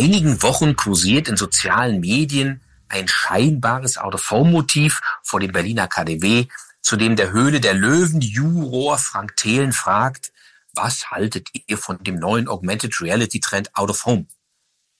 einigen 0.00 0.42
Wochen 0.42 0.76
kursiert 0.76 1.28
in 1.28 1.36
sozialen 1.36 2.00
Medien 2.00 2.62
ein 2.88 3.06
scheinbares 3.06 3.98
Out-of-Home-Motiv 3.98 5.00
vor 5.22 5.40
dem 5.40 5.52
Berliner 5.52 5.88
KDW, 5.88 6.46
zu 6.80 6.96
dem 6.96 7.16
der 7.16 7.32
Höhle 7.32 7.60
der 7.60 7.74
Löwen 7.74 8.20
Juror 8.20 8.98
Frank 8.98 9.36
Thelen 9.36 9.72
fragt, 9.72 10.32
was 10.72 11.10
haltet 11.10 11.48
ihr 11.66 11.76
von 11.76 12.02
dem 12.02 12.16
neuen 12.16 12.48
Augmented 12.48 13.00
Reality 13.00 13.40
Trend 13.40 13.76
Out 13.76 13.90
of 13.90 14.06
Home? 14.06 14.26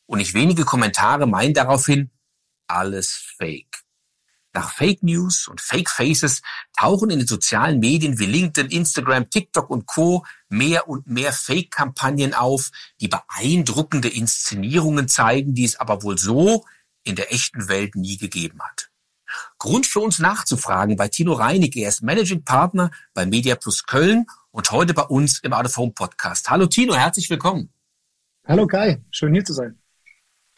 Und 0.07 0.19
nicht 0.19 0.35
wenige 0.35 0.65
Kommentare 0.65 1.27
meinen 1.27 1.55
daraufhin, 1.55 2.11
alles 2.67 3.13
Fake. 3.39 3.83
Nach 4.53 4.73
Fake 4.73 5.03
News 5.03 5.47
und 5.47 5.61
Fake 5.61 5.89
Faces 5.89 6.43
tauchen 6.77 7.11
in 7.11 7.21
den 7.21 7.29
sozialen 7.29 7.79
Medien 7.79 8.19
wie 8.19 8.27
LinkedIn, 8.27 8.71
Instagram, 8.71 9.31
TikTok 9.31 9.71
und 9.71 9.87
Co. 9.87 10.25
mehr 10.49 10.89
und 10.89 11.07
mehr 11.07 11.33
Fake-Kampagnen 11.33 12.35
auf, 12.35 12.71
die 13.01 13.09
beeindruckende 13.09 14.09
Inszenierungen 14.09 15.07
zeigen, 15.07 15.55
die 15.55 15.65
es 15.65 15.79
aber 15.79 16.03
wohl 16.03 16.19
so 16.19 16.65
in 17.05 17.15
der 17.15 17.33
echten 17.33 17.69
Welt 17.69 17.95
nie 17.95 18.17
gegeben 18.17 18.61
hat. 18.61 18.91
Grund 19.59 19.87
für 19.87 20.01
uns 20.01 20.19
nachzufragen 20.19 20.97
bei 20.97 21.09
Tino 21.09 21.33
Reinig. 21.35 21.77
Er 21.77 21.89
ist 21.89 22.03
Managing 22.03 22.45
Partner 22.45 22.91
bei 23.15 23.27
Media 23.27 23.55
Plus 23.55 23.85
Köln 23.85 24.27
und 24.51 24.73
heute 24.73 24.95
bei 24.95 25.03
uns 25.03 25.39
im 25.41 25.53
Out 25.53 25.73
Podcast. 25.95 26.51
Hallo 26.51 26.67
Tino, 26.67 26.95
herzlich 26.95 27.31
willkommen. 27.31 27.73
Hallo 28.47 28.67
Kai, 28.67 29.01
schön 29.11 29.33
hier 29.33 29.45
zu 29.45 29.53
sein. 29.53 29.79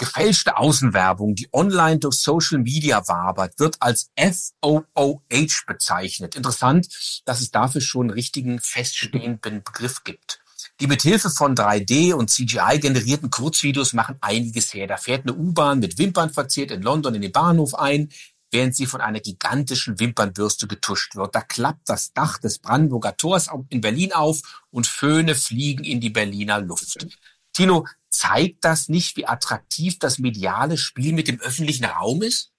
Gefälschte 0.02 0.56
Außenwerbung, 0.56 1.36
die 1.36 1.48
online 1.52 2.00
durch 2.00 2.16
Social 2.16 2.58
Media 2.58 3.06
wabert, 3.06 3.56
wird 3.60 3.76
als 3.78 4.10
FOOH 4.18 5.22
bezeichnet. 5.64 6.34
Interessant, 6.34 6.88
dass 7.24 7.40
es 7.40 7.52
dafür 7.52 7.80
schon 7.80 8.06
einen 8.06 8.14
richtigen 8.14 8.58
feststehenden 8.58 9.62
Begriff 9.62 10.02
gibt. 10.02 10.40
Die 10.80 10.88
mithilfe 10.88 11.30
von 11.30 11.54
3D 11.54 12.14
und 12.14 12.30
CGI 12.30 12.80
generierten 12.80 13.30
Kurzvideos 13.30 13.92
machen 13.92 14.16
einiges 14.20 14.74
her. 14.74 14.88
Da 14.88 14.96
fährt 14.96 15.22
eine 15.22 15.34
U-Bahn 15.34 15.78
mit 15.78 15.98
Wimpern 15.98 16.30
verziert 16.30 16.72
in 16.72 16.82
London 16.82 17.14
in 17.14 17.22
den 17.22 17.30
Bahnhof 17.30 17.76
ein, 17.76 18.08
während 18.50 18.74
sie 18.74 18.86
von 18.86 19.00
einer 19.00 19.20
gigantischen 19.20 20.00
Wimpernbürste 20.00 20.66
getuscht 20.66 21.14
wird. 21.14 21.36
Da 21.36 21.42
klappt 21.42 21.88
das 21.88 22.12
Dach 22.12 22.38
des 22.38 22.58
Brandenburger 22.58 23.16
Tors 23.16 23.50
in 23.68 23.80
Berlin 23.80 24.12
auf 24.12 24.64
und 24.72 24.88
Föhne 24.88 25.36
fliegen 25.36 25.84
in 25.84 26.00
die 26.00 26.10
Berliner 26.10 26.60
Luft. 26.60 27.06
Tino, 27.52 27.86
zeigt 28.12 28.64
das 28.64 28.88
nicht, 28.88 29.16
wie 29.16 29.26
attraktiv 29.26 29.98
das 29.98 30.18
mediale 30.18 30.76
Spiel 30.76 31.12
mit 31.12 31.28
dem 31.28 31.40
öffentlichen 31.40 31.84
Raum 31.84 32.22
ist? 32.22 32.52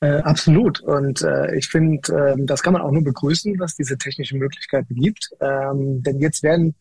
Äh, 0.00 0.22
absolut. 0.22 0.80
Und 0.80 1.22
äh, 1.22 1.54
ich 1.56 1.68
finde, 1.68 2.12
äh, 2.12 2.34
das 2.38 2.62
kann 2.62 2.72
man 2.72 2.82
auch 2.82 2.90
nur 2.90 3.04
begrüßen, 3.04 3.56
dass 3.58 3.76
diese 3.76 3.98
technischen 3.98 4.38
Möglichkeiten 4.38 4.94
gibt. 4.94 5.30
Ähm, 5.40 6.02
denn 6.02 6.20
jetzt 6.20 6.42
werden 6.42 6.74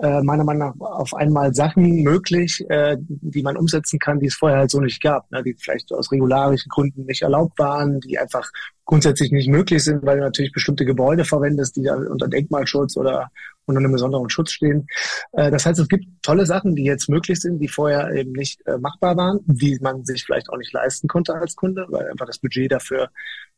äh, 0.00 0.22
meiner 0.22 0.44
Meinung 0.44 0.68
nach 0.68 0.80
auf 0.80 1.12
einmal 1.14 1.54
Sachen 1.54 2.02
möglich, 2.02 2.64
äh, 2.68 2.96
die 3.00 3.42
man 3.42 3.56
umsetzen 3.56 3.98
kann, 3.98 4.20
die 4.20 4.26
es 4.26 4.34
vorher 4.34 4.58
halt 4.58 4.70
so 4.70 4.80
nicht 4.80 5.02
gab, 5.02 5.30
ne? 5.30 5.42
die 5.42 5.54
vielleicht 5.58 5.92
aus 5.92 6.12
regularischen 6.12 6.68
Gründen 6.68 7.04
nicht 7.04 7.22
erlaubt 7.22 7.58
waren, 7.58 8.00
die 8.00 8.18
einfach 8.18 8.48
grundsätzlich 8.84 9.32
nicht 9.32 9.48
möglich 9.48 9.82
sind, 9.82 10.04
weil 10.06 10.18
du 10.18 10.22
natürlich 10.22 10.52
bestimmte 10.52 10.84
Gebäude 10.84 11.24
verwendest, 11.24 11.76
die 11.76 11.88
unter 11.88 12.28
Denkmalschutz 12.28 12.96
oder 12.96 13.28
unter 13.66 13.80
einem 13.80 13.92
besonderen 13.92 14.30
Schutz 14.30 14.52
stehen. 14.52 14.86
Äh, 15.32 15.50
das 15.50 15.66
heißt, 15.66 15.78
es 15.80 15.88
gibt 15.88 16.06
tolle 16.22 16.46
Sachen, 16.46 16.74
die 16.74 16.84
jetzt 16.84 17.08
möglich 17.08 17.40
sind, 17.40 17.58
die 17.58 17.68
vorher 17.68 18.12
eben 18.12 18.32
nicht 18.32 18.66
äh, 18.66 18.78
machbar 18.78 19.16
waren, 19.16 19.40
die 19.46 19.78
man 19.80 20.04
sich 20.04 20.24
vielleicht 20.24 20.48
auch 20.48 20.56
nicht 20.56 20.72
leisten 20.72 21.08
konnte 21.08 21.34
als 21.34 21.56
Kunde, 21.56 21.86
weil 21.88 22.08
einfach 22.08 22.26
das 22.26 22.38
Budget 22.38 22.72
dafür 22.72 23.10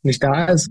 nicht 0.02 0.22
da 0.22 0.46
ist. 0.46 0.70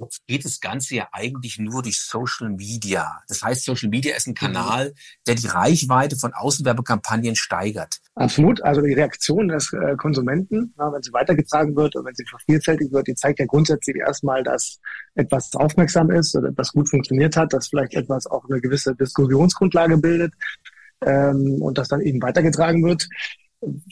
Jetzt 0.00 0.24
geht 0.26 0.44
das 0.44 0.60
Ganze 0.60 0.94
ja 0.94 1.08
eigentlich 1.12 1.58
nur 1.58 1.82
durch 1.82 2.00
Social 2.00 2.50
Media. 2.50 3.20
Das 3.26 3.42
heißt, 3.42 3.64
Social 3.64 3.88
Media 3.88 4.14
ist 4.16 4.28
ein 4.28 4.30
mhm. 4.30 4.34
Kanal, 4.34 4.94
der 5.26 5.34
die 5.34 5.46
Reichweite 5.46 6.16
von 6.16 6.32
Außenwerbekampagnen 6.34 7.34
steigert. 7.34 7.98
Absolut. 8.14 8.62
Also 8.62 8.80
die 8.80 8.94
Reaktion 8.94 9.48
des 9.48 9.72
äh, 9.72 9.96
Konsumenten, 9.96 10.72
wenn 10.76 11.02
sie 11.02 11.12
weitergetragen 11.12 11.74
wird 11.74 11.96
und 11.96 12.04
wenn 12.04 12.14
sie 12.14 12.24
vervielfältigt 12.24 12.92
wird, 12.92 13.08
die 13.08 13.14
zeigt 13.14 13.40
ja 13.40 13.46
grundsätzlich 13.46 13.96
erstmal, 13.96 14.42
dass 14.44 14.78
etwas 15.14 15.50
aufmerksam 15.54 16.10
ist 16.10 16.36
oder 16.36 16.48
etwas 16.48 16.72
gut 16.72 16.88
funktioniert 16.88 17.36
hat, 17.36 17.52
dass 17.52 17.68
vielleicht 17.68 17.94
etwas 17.94 18.26
auch 18.26 18.44
eine 18.48 18.60
gewisse 18.60 18.94
Diskussionsgrundlage 18.94 19.98
bildet 19.98 20.32
ähm, 21.04 21.60
und 21.60 21.76
das 21.76 21.88
dann 21.88 22.00
eben 22.00 22.22
weitergetragen 22.22 22.84
wird 22.84 23.08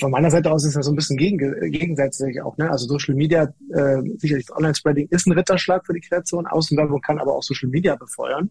von 0.01 0.11
meiner 0.11 0.31
Seite 0.31 0.51
aus 0.51 0.65
ist 0.65 0.77
das 0.77 0.87
so 0.87 0.93
ein 0.93 0.97
bisschen 0.97 1.17
gegen, 1.17 1.39
gegensätzlich 1.71 2.41
auch. 2.41 2.57
Ne? 2.57 2.71
Also 2.71 2.87
Social 2.87 3.15
Media, 3.15 3.53
äh, 3.75 4.03
sicherlich 4.19 4.51
Online-Spreading 4.55 5.09
ist 5.11 5.27
ein 5.27 5.33
Ritterschlag 5.33 5.85
für 5.85 5.93
die 5.93 6.01
Kreation. 6.01 6.47
Außenwerbung 6.47 7.01
kann 7.01 7.19
aber 7.19 7.35
auch 7.35 7.43
Social 7.43 7.69
Media 7.69 7.97
befeuern. 7.97 8.51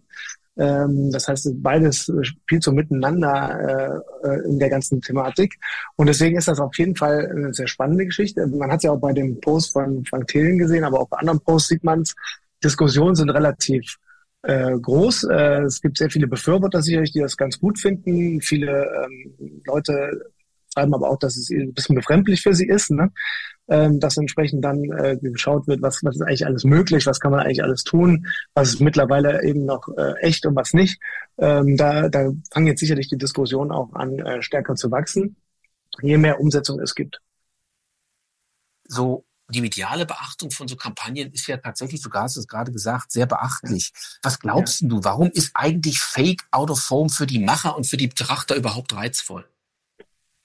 Ähm, 0.58 1.12
das 1.12 1.28
heißt, 1.28 1.52
beides 1.62 2.12
spielt 2.22 2.64
so 2.64 2.72
miteinander 2.72 4.04
äh, 4.24 4.28
äh, 4.28 4.46
in 4.46 4.60
der 4.60 4.70
ganzen 4.70 5.02
Thematik. 5.02 5.56
Und 5.96 6.08
deswegen 6.08 6.38
ist 6.38 6.48
das 6.48 6.60
auf 6.60 6.78
jeden 6.78 6.96
Fall 6.96 7.30
eine 7.30 7.54
sehr 7.54 7.68
spannende 7.68 8.06
Geschichte. 8.06 8.46
Man 8.48 8.72
hat 8.72 8.78
es 8.78 8.84
ja 8.84 8.92
auch 8.92 9.00
bei 9.00 9.14
dem 9.14 9.40
Post 9.40 9.74
von 9.74 10.04
Frank 10.06 10.28
Thelen 10.28 10.58
gesehen, 10.58 10.84
aber 10.84 11.00
auch 11.00 11.10
bei 11.10 11.18
anderen 11.18 11.40
Posts 11.40 11.70
sieht 11.70 11.84
man 11.84 12.02
es. 12.02 12.14
Diskussionen 12.64 13.16
sind 13.16 13.30
relativ 13.30 13.98
äh, 14.42 14.78
groß. 14.78 15.26
Äh, 15.26 15.62
es 15.64 15.82
gibt 15.82 15.98
sehr 15.98 16.10
viele 16.10 16.28
Befürworter 16.28 16.82
sicherlich, 16.82 17.12
die 17.12 17.22
das 17.22 17.38
ganz 17.38 17.60
gut 17.60 17.80
finden. 17.80 18.42
Viele 18.42 18.86
ähm, 19.06 19.62
Leute 19.66 20.34
schreiben 20.76 20.94
aber 20.94 21.10
auch, 21.10 21.20
dass 21.20 21.38
es 21.38 21.50
ein 21.50 21.74
bisschen 21.74 21.96
befremdlich 21.96 22.42
für 22.42 22.54
sie 22.54 22.68
ist, 22.68 22.92
ne? 22.92 23.12
ähm, 23.68 24.00
dass 24.00 24.18
entsprechend 24.18 24.64
dann 24.64 24.84
äh, 24.92 25.18
geschaut 25.22 25.68
wird, 25.68 25.82
was, 25.82 26.04
was 26.04 26.16
ist 26.16 26.22
eigentlich 26.22 26.46
alles 26.46 26.64
möglich, 26.64 27.06
was 27.06 27.20
kann 27.20 27.32
man 27.32 27.42
eigentlich 27.42 27.64
alles 27.64 27.84
tun, 27.84 28.28
was 28.54 28.70
ist 28.70 28.82
mittlerweile 28.82 29.44
eben 29.44 29.66
noch 29.66 29.88
äh, 29.98 30.14
echt 30.22 30.46
und 30.46 30.56
was 30.56 30.74
nicht. 30.74 31.00
Ähm, 31.38 31.78
da, 31.78 32.10
da 32.10 32.32
fangen 32.52 32.68
jetzt 32.68 32.80
sicherlich 32.80 33.10
die 33.10 33.18
Diskussionen 33.18 33.72
auch 33.72 33.94
an, 33.94 34.20
äh, 34.20 34.42
stärker 34.42 34.76
zu 34.76 34.92
wachsen, 34.92 35.38
je 36.02 36.18
mehr 36.18 36.40
Umsetzung 36.40 36.80
es 36.80 36.94
gibt. 36.94 37.22
So 38.88 39.26
die 39.50 39.62
mediale 39.62 40.08
Beachtung 40.08 40.50
von 40.50 40.68
so 40.68 40.76
Kampagnen 40.76 41.32
ist 41.32 41.46
ja 41.48 41.58
tatsächlich, 41.58 42.02
sogar 42.02 42.24
hast 42.24 42.36
du 42.36 42.40
es 42.40 42.48
gerade 42.48 42.72
gesagt, 42.72 43.12
sehr 43.12 43.28
beachtlich. 43.28 43.94
Was 44.24 44.40
glaubst 44.40 44.82
ja. 44.82 44.88
du, 44.88 45.04
warum 45.04 45.30
ist 45.32 45.52
eigentlich 45.54 46.00
Fake 46.00 46.42
out 46.50 46.72
of 46.72 46.90
home 46.90 47.10
für 47.10 47.28
die 47.28 47.38
Macher 47.38 47.76
und 47.76 47.86
für 47.86 47.98
die 47.98 48.08
Betrachter 48.08 48.56
überhaupt 48.56 48.96
reizvoll? 48.96 49.48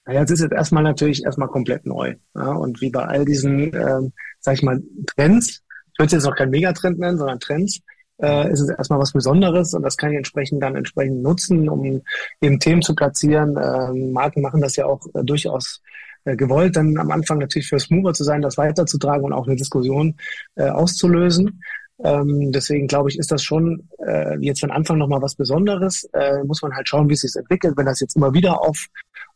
Naja, 0.05 0.23
es 0.23 0.31
ist 0.31 0.41
jetzt 0.41 0.53
erstmal 0.53 0.83
natürlich 0.83 1.23
erstmal 1.23 1.47
komplett 1.47 1.85
neu. 1.85 2.15
Ja? 2.35 2.51
Und 2.53 2.81
wie 2.81 2.89
bei 2.89 3.05
all 3.05 3.25
diesen, 3.25 3.73
ähm, 3.73 4.13
sag 4.39 4.55
ich 4.55 4.63
mal, 4.63 4.81
Trends, 5.15 5.61
ich 5.93 5.99
würde 5.99 6.07
es 6.07 6.11
jetzt 6.13 6.25
noch 6.25 6.35
kein 6.35 6.49
Megatrend 6.49 6.99
nennen, 6.99 7.17
sondern 7.17 7.39
Trends, 7.39 7.81
äh, 8.21 8.51
ist 8.51 8.61
es 8.61 8.69
erstmal 8.69 8.99
was 8.99 9.13
Besonderes 9.13 9.73
und 9.73 9.83
das 9.83 9.97
kann 9.97 10.11
ich 10.11 10.17
entsprechend 10.17 10.61
dann 10.61 10.75
entsprechend 10.75 11.21
nutzen, 11.21 11.69
um 11.69 12.01
eben 12.41 12.59
Themen 12.59 12.81
zu 12.81 12.95
platzieren. 12.95 13.57
Ähm, 13.61 14.11
Marken 14.11 14.41
machen 14.41 14.61
das 14.61 14.75
ja 14.75 14.85
auch 14.85 15.05
äh, 15.13 15.23
durchaus 15.23 15.81
äh, 16.25 16.35
gewollt, 16.35 16.75
dann 16.75 16.97
am 16.97 17.11
Anfang 17.11 17.39
natürlich 17.39 17.67
fürs 17.67 17.89
Mover 17.89 18.13
zu 18.13 18.23
sein, 18.23 18.41
das 18.41 18.57
weiterzutragen 18.57 19.25
und 19.25 19.33
auch 19.33 19.47
eine 19.47 19.55
Diskussion 19.55 20.15
äh, 20.55 20.69
auszulösen. 20.69 21.61
Ähm, 22.03 22.51
deswegen 22.51 22.87
glaube 22.87 23.09
ich, 23.09 23.19
ist 23.19 23.31
das 23.31 23.43
schon 23.43 23.87
äh, 24.05 24.37
jetzt 24.39 24.61
von 24.61 24.71
Anfang 24.71 24.97
nochmal 24.97 25.21
was 25.21 25.35
Besonderes. 25.35 26.07
Äh, 26.13 26.43
muss 26.43 26.61
man 26.61 26.75
halt 26.75 26.87
schauen, 26.87 27.09
wie 27.09 27.13
es 27.13 27.21
sich 27.21 27.35
entwickelt. 27.35 27.75
Wenn 27.77 27.85
das 27.85 27.99
jetzt 27.99 28.15
immer 28.15 28.33
wieder 28.33 28.61
auf, 28.61 28.87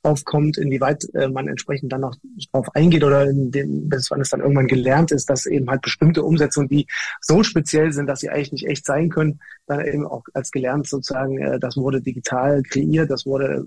aufkommt, 0.06 0.58
inwieweit 0.58 1.08
äh, 1.14 1.28
man 1.28 1.48
entsprechend 1.48 1.92
dann 1.92 2.02
noch 2.02 2.16
drauf 2.52 2.68
eingeht 2.74 3.04
oder 3.04 3.30
in 3.30 3.52
dem, 3.52 3.90
bis 3.90 4.10
wann 4.12 4.22
es 4.22 4.30
dann 4.30 4.42
irgendwann 4.42 4.68
gelernt 4.68 5.12
ist, 5.12 5.30
dass 5.30 5.46
eben 5.46 5.70
halt 5.70 5.82
bestimmte 5.82 6.24
Umsetzungen, 6.24 6.70
die 6.70 6.88
so 7.22 7.44
speziell 7.44 7.92
sind, 7.92 8.08
dass 8.08 8.22
sie 8.22 8.30
eigentlich 8.30 8.52
nicht 8.52 8.68
echt 8.68 8.86
sein 8.86 9.10
können, 9.10 9.40
dann 9.68 9.86
eben 9.86 10.06
auch 10.06 10.24
als 10.34 10.52
gelernt 10.52 10.88
sozusagen, 10.88 11.40
äh, 11.40 11.60
das 11.60 11.76
wurde 11.76 12.02
digital 12.02 12.64
kreiert, 12.64 13.10
das 13.10 13.26
wurde 13.26 13.66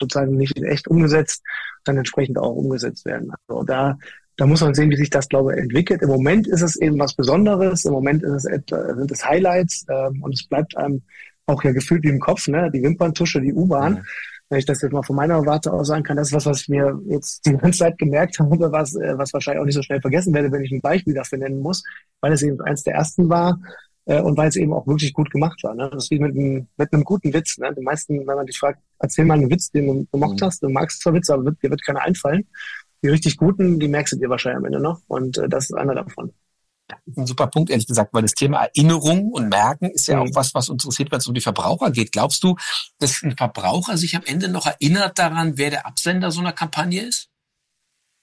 sozusagen 0.00 0.36
nicht 0.36 0.56
in 0.56 0.64
echt 0.64 0.88
umgesetzt, 0.88 1.42
dann 1.84 1.96
entsprechend 1.96 2.38
auch 2.38 2.54
umgesetzt 2.54 3.04
werden. 3.04 3.32
Also 3.48 3.62
da 3.64 3.98
da 4.36 4.46
muss 4.46 4.62
man 4.62 4.74
sehen, 4.74 4.90
wie 4.90 4.96
sich 4.96 5.10
das, 5.10 5.28
glaube 5.28 5.54
ich, 5.54 5.60
entwickelt. 5.60 6.02
Im 6.02 6.08
Moment 6.08 6.48
ist 6.48 6.62
es 6.62 6.76
eben 6.76 6.98
was 6.98 7.14
Besonderes. 7.14 7.84
Im 7.84 7.92
Moment 7.92 8.22
ist 8.24 8.32
es 8.32 8.44
etwa, 8.46 8.94
sind 8.94 9.10
es 9.12 9.24
Highlights 9.24 9.86
ähm, 9.88 10.22
und 10.22 10.34
es 10.34 10.46
bleibt 10.46 10.76
einem 10.76 11.02
auch 11.46 11.62
ja 11.62 11.72
gefühlt 11.72 12.02
wie 12.04 12.08
im 12.08 12.20
Kopf, 12.20 12.48
ne? 12.48 12.70
Die 12.72 12.82
Wimperntusche, 12.82 13.40
die 13.40 13.52
U-Bahn. 13.52 13.94
Mhm. 13.94 14.04
Wenn 14.54 14.60
ich 14.60 14.66
das 14.66 14.82
jetzt 14.82 14.92
mal 14.92 15.02
von 15.02 15.16
meiner 15.16 15.44
Warte 15.44 15.72
aus 15.72 15.88
sagen 15.88 16.04
kann, 16.04 16.16
das 16.16 16.28
ist 16.28 16.32
was, 16.32 16.46
was 16.46 16.60
ich 16.60 16.68
mir 16.68 16.96
jetzt 17.06 17.44
die 17.44 17.56
ganze 17.56 17.80
Zeit 17.80 17.98
gemerkt 17.98 18.38
habe, 18.38 18.70
was, 18.70 18.94
äh, 18.94 19.18
was 19.18 19.32
wahrscheinlich 19.32 19.60
auch 19.60 19.64
nicht 19.66 19.74
so 19.74 19.82
schnell 19.82 20.00
vergessen 20.00 20.32
werde, 20.32 20.52
wenn 20.52 20.62
ich 20.62 20.70
ein 20.70 20.80
Beispiel 20.80 21.12
dafür 21.12 21.38
nennen 21.38 21.58
muss, 21.58 21.82
weil 22.20 22.32
es 22.32 22.40
eben 22.40 22.60
eins 22.60 22.84
der 22.84 22.94
ersten 22.94 23.28
war 23.28 23.58
äh, 24.04 24.20
und 24.20 24.36
weil 24.36 24.46
es 24.46 24.54
eben 24.54 24.72
auch 24.72 24.86
wirklich 24.86 25.12
gut 25.12 25.28
gemacht 25.32 25.60
war. 25.64 25.74
Ne? 25.74 25.90
Das 25.92 26.04
ist 26.04 26.10
wie 26.12 26.20
mit 26.20 26.36
einem, 26.36 26.68
mit 26.76 26.92
einem 26.92 27.02
guten 27.02 27.34
Witz. 27.34 27.58
Ne? 27.58 27.74
Die 27.76 27.82
meisten, 27.82 28.24
wenn 28.28 28.36
man 28.36 28.46
dich 28.46 28.56
fragt, 28.56 28.78
erzähl 29.00 29.24
mal 29.24 29.34
einen 29.34 29.50
Witz, 29.50 29.72
den 29.72 29.86
du 29.88 30.06
gemocht 30.12 30.40
mhm. 30.40 30.44
hast, 30.44 30.62
du 30.62 30.68
magst 30.68 31.02
zwar 31.02 31.14
Witze, 31.14 31.34
aber 31.34 31.46
wird, 31.46 31.60
dir 31.60 31.70
wird 31.70 31.84
keiner 31.84 32.02
einfallen. 32.02 32.46
Die 33.02 33.08
richtig 33.08 33.36
guten, 33.36 33.80
die 33.80 33.88
merkst 33.88 34.12
du 34.12 34.18
dir 34.18 34.30
wahrscheinlich 34.30 34.58
am 34.58 34.66
Ende 34.66 34.80
noch. 34.80 35.00
Und 35.08 35.36
äh, 35.36 35.48
das 35.48 35.64
ist 35.64 35.74
einer 35.74 35.96
davon. 35.96 36.32
Das 37.06 37.12
ist 37.12 37.18
ein 37.18 37.26
super 37.26 37.46
Punkt, 37.46 37.70
ehrlich 37.70 37.86
gesagt, 37.86 38.12
weil 38.12 38.22
das 38.22 38.34
Thema 38.34 38.64
Erinnerung 38.64 39.30
und 39.30 39.48
Merken 39.48 39.90
ist 39.90 40.06
ja 40.06 40.16
mhm. 40.16 40.22
auch 40.22 40.34
was, 40.34 40.54
was 40.54 40.68
uns 40.68 40.84
interessiert, 40.84 41.10
wenn 41.10 41.18
es 41.18 41.26
um 41.26 41.34
die 41.34 41.40
Verbraucher 41.40 41.90
geht. 41.90 42.12
Glaubst 42.12 42.42
du, 42.42 42.56
dass 42.98 43.22
ein 43.22 43.36
Verbraucher 43.36 43.96
sich 43.96 44.16
am 44.16 44.22
Ende 44.24 44.48
noch 44.48 44.66
erinnert 44.66 45.18
daran, 45.18 45.56
wer 45.56 45.70
der 45.70 45.86
Absender 45.86 46.30
so 46.30 46.40
einer 46.40 46.52
Kampagne 46.52 47.02
ist? 47.02 47.28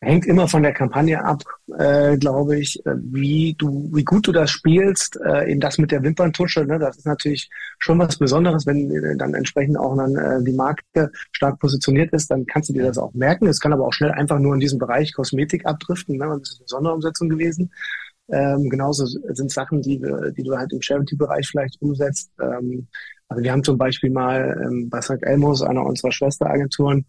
hängt 0.02 0.26
immer 0.26 0.48
von 0.48 0.64
der 0.64 0.74
Kampagne 0.74 1.24
ab, 1.24 1.44
äh, 1.78 2.18
glaube 2.18 2.60
ich, 2.60 2.84
äh, 2.86 2.96
wie 2.98 3.56
du, 3.58 3.90
wie 3.94 4.04
gut 4.04 4.28
du 4.28 4.32
das 4.32 4.50
spielst. 4.50 5.20
Äh, 5.24 5.52
eben 5.52 5.60
das 5.60 5.78
mit 5.78 5.92
der 5.92 6.02
Wimperntusche, 6.04 6.66
ne, 6.66 6.80
das 6.80 6.98
ist 6.98 7.06
natürlich 7.06 7.50
schon 7.78 8.00
was 8.00 8.18
Besonderes, 8.18 8.66
wenn 8.66 8.92
äh, 8.92 9.16
dann 9.16 9.36
entsprechend 9.36 9.78
auch 9.78 9.96
dann 9.96 10.16
äh, 10.16 10.44
die 10.44 10.54
Marke 10.54 11.12
stark 11.32 11.60
positioniert 11.60 12.12
ist, 12.14 12.32
dann 12.32 12.46
kannst 12.48 12.70
du 12.70 12.74
dir 12.74 12.84
das 12.84 12.98
auch 12.98 13.14
merken. 13.14 13.48
Es 13.48 13.60
kann 13.60 13.74
aber 13.74 13.86
auch 13.86 13.94
schnell 13.94 14.12
einfach 14.12 14.40
nur 14.40 14.56
in 14.56 14.60
diesem 14.60 14.80
Bereich 14.80 15.14
Kosmetik 15.14 15.66
abdriften. 15.68 16.18
Ne, 16.18 16.28
und 16.30 16.42
das 16.42 16.54
ist 16.54 16.62
eine 16.62 16.68
Sonderumsetzung 16.68 17.30
gewesen. 17.30 17.72
Ähm, 18.32 18.70
genauso 18.70 19.06
sind 19.06 19.52
Sachen, 19.52 19.82
die, 19.82 20.00
die 20.00 20.44
du 20.44 20.58
halt 20.58 20.72
im 20.72 20.82
Charity-Bereich 20.82 21.48
vielleicht 21.50 21.82
umsetzt. 21.82 22.32
Ähm, 22.42 22.88
also 23.28 23.44
wir 23.44 23.52
haben 23.52 23.64
zum 23.64 23.78
Beispiel 23.78 24.10
mal 24.10 24.62
ähm, 24.66 24.90
bei 24.90 25.02
St. 25.02 25.22
Elmos, 25.22 25.62
einer 25.62 25.86
unserer 25.86 26.12
Schwesteragenturen, 26.12 27.06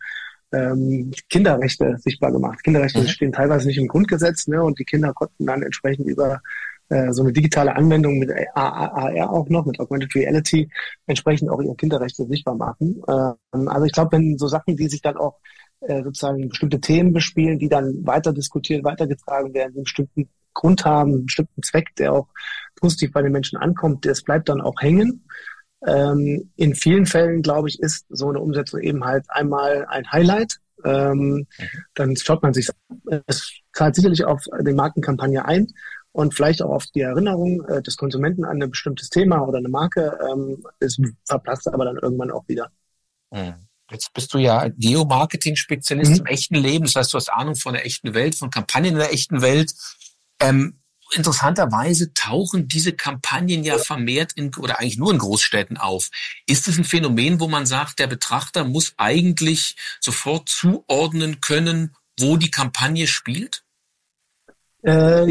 ähm, 0.53 1.13
Kinderrechte 1.29 1.97
sichtbar 1.99 2.31
gemacht. 2.31 2.63
Kinderrechte 2.63 3.01
mhm. 3.01 3.09
stehen 3.09 3.33
teilweise 3.33 3.67
nicht 3.67 3.79
im 3.79 3.89
Grundgesetz, 3.89 4.47
ne? 4.47 4.63
Und 4.63 4.79
die 4.79 4.85
Kinder 4.85 5.13
konnten 5.15 5.47
dann 5.47 5.63
entsprechend 5.63 6.09
über 6.09 6.41
äh, 6.91 7.13
so 7.13 7.23
eine 7.23 7.33
digitale 7.33 7.75
Anwendung 7.75 8.19
mit 8.19 8.31
AR 8.55 9.31
auch 9.31 9.49
noch, 9.49 9.65
mit 9.65 9.81
Augmented 9.81 10.15
Reality, 10.15 10.69
entsprechend 11.07 11.51
auch 11.51 11.61
ihre 11.63 11.75
Kinderrechte 11.75 12.27
sichtbar 12.27 12.55
machen. 12.55 13.03
Ähm, 13.09 13.69
also 13.69 13.87
ich 13.87 13.93
glaube, 13.93 14.13
wenn 14.13 14.37
so 14.37 14.47
Sachen, 14.47 14.77
die 14.77 14.89
sich 14.89 15.01
dann 15.01 15.17
auch 15.17 15.39
äh, 15.81 16.03
sozusagen 16.03 16.49
bestimmte 16.51 16.81
Themen 16.81 17.13
bespielen, 17.13 17.59
die 17.59 17.69
dann 17.69 18.07
weiter 18.07 18.33
diskutiert, 18.33 18.85
weitergetragen 18.85 19.55
werden, 19.55 19.73
einen 19.75 19.85
bestimmten 19.85 20.29
Grund 20.54 20.84
haben, 20.84 21.12
einen 21.12 21.26
bestimmten 21.26 21.62
Zweck, 21.62 21.94
der 21.96 22.12
auch 22.12 22.28
positiv 22.76 23.12
bei 23.12 23.22
den 23.22 23.32
Menschen 23.32 23.58
ankommt, 23.58 24.04
das 24.06 24.22
bleibt 24.22 24.49
dann 24.49 24.60
auch 24.60 24.81
hängen. 24.81 25.25
Ähm, 25.87 26.50
in 26.56 26.75
vielen 26.75 27.06
Fällen, 27.06 27.43
glaube 27.43 27.69
ich, 27.69 27.81
ist 27.81 28.06
so 28.08 28.28
eine 28.28 28.40
Umsetzung 28.40 28.81
eben 28.81 29.04
halt 29.04 29.25
einmal 29.28 29.87
ein 29.87 30.10
Highlight. 30.10 30.58
Ähm. 30.84 31.46
Dann 31.94 32.16
schaut 32.16 32.43
man 32.43 32.54
sich, 32.54 32.69
es 33.26 33.52
zahlt 33.72 33.94
sicherlich 33.94 34.25
auf 34.25 34.44
die 34.60 34.72
Markenkampagne 34.72 35.44
ein 35.44 35.69
und 36.12 36.34
vielleicht 36.34 36.62
auch 36.62 36.70
auf 36.70 36.87
die 36.87 37.00
Erinnerung 37.00 37.64
äh, 37.69 37.82
des 37.82 37.96
Konsumenten 37.96 38.44
an 38.44 38.62
ein 38.62 38.70
bestimmtes 38.70 39.08
Thema 39.08 39.46
oder 39.46 39.58
eine 39.58 39.69
Marke. 39.69 40.19
Ähm, 40.31 40.62
es 40.78 40.99
verpasst 41.25 41.69
aber 41.69 41.84
dann 41.84 41.96
irgendwann 41.96 42.31
auch 42.31 42.46
wieder. 42.49 42.70
Mhm. 43.31 43.54
Jetzt 43.90 44.12
bist 44.14 44.32
du 44.32 44.38
ja 44.38 44.69
Geomarketing-Spezialist 44.69 46.12
mhm. 46.12 46.19
im 46.19 46.26
echten 46.26 46.54
Leben. 46.54 46.84
Das 46.84 46.96
heißt, 46.96 47.12
du 47.12 47.16
hast 47.16 47.32
Ahnung 47.32 47.56
von 47.56 47.75
der 47.75 47.84
echten 47.84 48.14
Welt, 48.14 48.34
von 48.34 48.50
Kampagnen 48.50 48.93
in 48.93 48.99
der 48.99 49.12
echten 49.12 49.43
Welt. 49.43 49.72
Ähm, 50.43 50.79
interessanterweise 51.12 52.15
tauchen 52.15 52.69
diese 52.69 52.93
Kampagnen 52.93 53.65
ja 53.65 53.79
vermehrt 53.79 54.33
in, 54.35 54.55
oder 54.56 54.81
eigentlich 54.81 54.99
nur 54.99 55.12
in 55.12 55.19
Großstädten 55.19 55.77
auf. 55.77 56.11
Ist 56.47 56.69
es 56.69 56.79
ein 56.79 56.85
Phänomen, 56.85 57.41
wo 57.41 57.49
man 57.49 57.67
sagt, 57.67 57.99
der 57.99 58.06
Betrachter 58.06 58.65
muss 58.65 58.94
eigentlich 58.97 59.77
sofort 60.00 60.49
zuordnen 60.49 61.41
können, 61.41 61.94
wo 62.19 62.37
die 62.37 62.50
Kampagne 62.50 63.06
spielt? 63.06 63.62
Äh, 64.84 65.31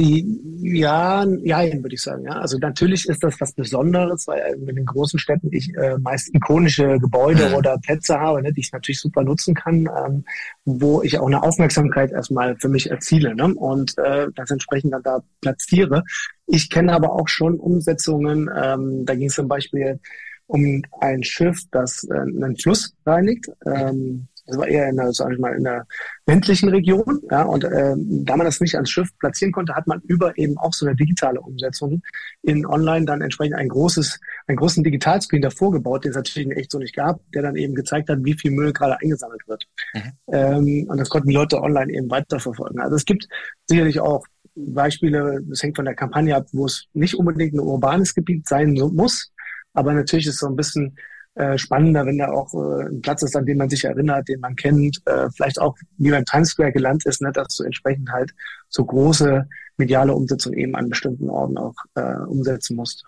ja, 0.62 1.26
ja, 1.44 1.60
würde 1.82 1.96
ich 1.96 2.02
sagen. 2.02 2.24
Ja. 2.24 2.40
Also 2.40 2.58
natürlich 2.58 3.08
ist 3.08 3.22
das 3.22 3.40
was 3.42 3.54
Besonderes, 3.54 4.26
weil 4.28 4.56
in 4.56 4.66
den 4.66 4.86
großen 4.86 5.20
Städten 5.20 5.50
ich 5.52 5.76
äh, 5.76 5.98
meist 5.98 6.34
ikonische 6.34 6.98
Gebäude 7.00 7.50
mhm. 7.50 7.56
oder 7.56 7.78
Plätze 7.80 8.18
habe, 8.18 8.42
ne, 8.42 8.54
die 8.54 8.62
ich 8.62 8.72
natürlich 8.72 9.02
super 9.02 9.24
nutzen 9.24 9.54
kann, 9.54 9.90
ähm, 10.06 10.24
wo 10.64 11.02
ich 11.02 11.20
auch 11.20 11.28
eine 11.28 11.44
Aufmerksamkeit 11.44 12.12
erstmal 12.12 12.56
für 12.58 12.70
mich 12.70 12.90
erziele 12.90 13.36
ne, 13.36 13.54
und 13.54 13.98
äh, 13.98 14.28
das 14.36 14.52
entsprechend 14.52 14.94
dann 14.94 15.04
da 15.04 15.22
platziere. 15.42 16.04
Ich 16.48 16.70
kenne 16.70 16.94
aber 16.94 17.12
auch 17.12 17.28
schon 17.28 17.60
Umsetzungen, 17.60 18.50
ähm, 18.56 19.06
da 19.06 19.16
ging 19.16 19.28
es 19.28 19.36
zum 19.36 19.50
Beispiel 19.50 20.00
um 20.48 20.82
ein 21.00 21.24
Schiff, 21.24 21.62
das 21.72 22.06
äh, 22.10 22.14
einen 22.14 22.58
Fluss 22.58 22.94
reinigt. 23.06 23.48
Ähm, 23.66 24.28
das 24.46 24.58
war 24.58 24.68
eher 24.68 24.90
in 24.90 24.98
der, 24.98 25.12
sag 25.14 25.32
ich 25.32 25.40
mal, 25.40 25.56
in 25.56 25.64
der 25.64 25.86
ländlichen 26.26 26.70
Region. 26.70 27.22
Ja, 27.30 27.44
und 27.44 27.64
äh, 27.64 27.96
da 27.98 28.38
man 28.38 28.46
das 28.46 28.60
nicht 28.60 28.76
ans 28.76 28.90
Schiff 28.90 29.10
platzieren 29.20 29.52
konnte, 29.52 29.76
hat 29.76 29.88
man 29.88 30.02
über 30.02 30.38
eben 30.38 30.58
auch 30.58 30.74
so 30.74 30.86
eine 30.86 30.96
digitale 30.96 31.42
Umsetzung 31.42 32.02
in 32.42 32.66
online 32.66 33.06
dann 33.06 33.22
entsprechend 33.22 33.56
ein 33.56 33.70
großes, 33.70 34.20
einen 34.48 34.58
großen 34.58 34.84
Digitalscreen 34.84 35.42
davor 35.42 35.72
gebaut, 35.72 36.04
den 36.04 36.12
es 36.12 36.18
natürlich 36.18 36.50
echt 36.58 36.72
so 36.72 36.80
nicht 36.80 36.96
gab, 36.96 37.20
der 37.34 37.44
dann 37.44 37.56
eben 37.56 37.76
gezeigt 37.76 38.10
hat, 38.10 38.20
wie 38.24 38.34
viel 38.34 38.52
Müll 38.52 38.74
gerade 38.74 39.00
eingesammelt 39.00 39.48
wird. 39.48 39.66
Mhm. 39.94 40.12
Ähm, 40.32 40.86
und 40.90 40.98
das 40.98 41.10
konnten 41.10 41.30
die 41.30 41.36
Leute 41.36 41.62
online 41.62 41.94
eben 41.94 42.10
weiterverfolgen. 42.10 42.80
Also 42.80 42.96
es 42.96 43.06
gibt 43.06 43.28
sicherlich 43.68 44.00
auch 44.00 44.26
Beispiele, 44.56 45.42
das 45.44 45.64
hängt 45.64 45.78
von 45.78 45.86
der 45.86 45.96
Kampagne 45.96 46.36
ab, 46.36 46.48
wo 46.52 46.66
es 46.66 46.88
nicht 46.94 47.16
unbedingt 47.16 47.54
ein 47.54 47.60
urbanes 47.60 48.14
Gebiet 48.14 48.48
sein 48.48 48.74
muss, 48.74 49.32
aber 49.74 49.94
natürlich 49.94 50.28
ist 50.28 50.36
es 50.36 50.40
so 50.40 50.48
ein 50.48 50.56
bisschen 50.56 50.98
äh, 51.36 51.58
spannender, 51.58 52.06
wenn 52.06 52.18
da 52.18 52.30
auch 52.30 52.54
äh, 52.54 52.90
ein 52.90 53.02
Platz 53.02 53.24
ist, 53.24 53.36
an 53.36 53.46
den 53.46 53.58
man 53.58 53.70
sich 53.70 53.84
erinnert, 53.86 54.28
den 54.28 54.40
man 54.42 54.56
kennt, 54.56 55.02
äh, 55.06 55.30
vielleicht 55.36 55.60
auch 55.60 55.78
wie 55.98 56.12
beim 56.12 56.26
Times 56.26 56.50
Square 56.50 56.74
gelernt 56.74 57.06
ist, 57.06 57.22
ne, 57.22 57.32
dass 57.32 57.56
du 57.56 57.64
entsprechend 57.64 58.12
halt 58.12 58.34
so 58.70 58.84
große 58.84 59.48
mediale 59.78 60.14
Umsetzung 60.14 60.54
eben 60.54 60.76
an 60.76 60.90
bestimmten 60.90 61.30
Orten 61.30 61.58
auch 61.58 61.76
äh, 61.96 62.18
umsetzen 62.28 62.76
musst. 62.76 63.06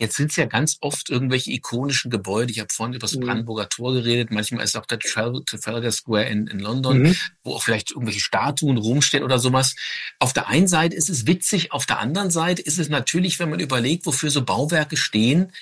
Jetzt 0.00 0.16
sind 0.16 0.30
es 0.30 0.36
ja 0.36 0.46
ganz 0.46 0.78
oft 0.80 1.10
irgendwelche 1.10 1.52
ikonischen 1.52 2.10
Gebäude. 2.10 2.50
Ich 2.50 2.58
habe 2.58 2.70
vorhin 2.72 2.94
über 2.94 3.06
das 3.06 3.16
mhm. 3.16 3.20
Brandenburger 3.20 3.68
Tor 3.68 3.92
geredet. 3.92 4.30
Manchmal 4.30 4.64
ist 4.64 4.74
auch 4.74 4.86
der 4.86 4.98
Trafalgar 4.98 5.92
Square 5.92 6.24
in, 6.24 6.46
in 6.46 6.58
London, 6.58 7.02
mhm. 7.02 7.16
wo 7.44 7.52
auch 7.52 7.62
vielleicht 7.62 7.90
irgendwelche 7.90 8.20
Statuen 8.20 8.78
rumstehen 8.78 9.22
oder 9.22 9.38
sowas. 9.38 9.76
Auf 10.18 10.32
der 10.32 10.48
einen 10.48 10.68
Seite 10.68 10.96
ist 10.96 11.10
es 11.10 11.26
witzig, 11.26 11.72
auf 11.72 11.84
der 11.84 11.98
anderen 11.98 12.30
Seite 12.30 12.62
ist 12.62 12.78
es 12.78 12.88
natürlich, 12.88 13.38
wenn 13.38 13.50
man 13.50 13.60
überlegt, 13.60 14.06
wofür 14.06 14.30
so 14.30 14.42
Bauwerke 14.42 14.96
stehen, 14.96 15.52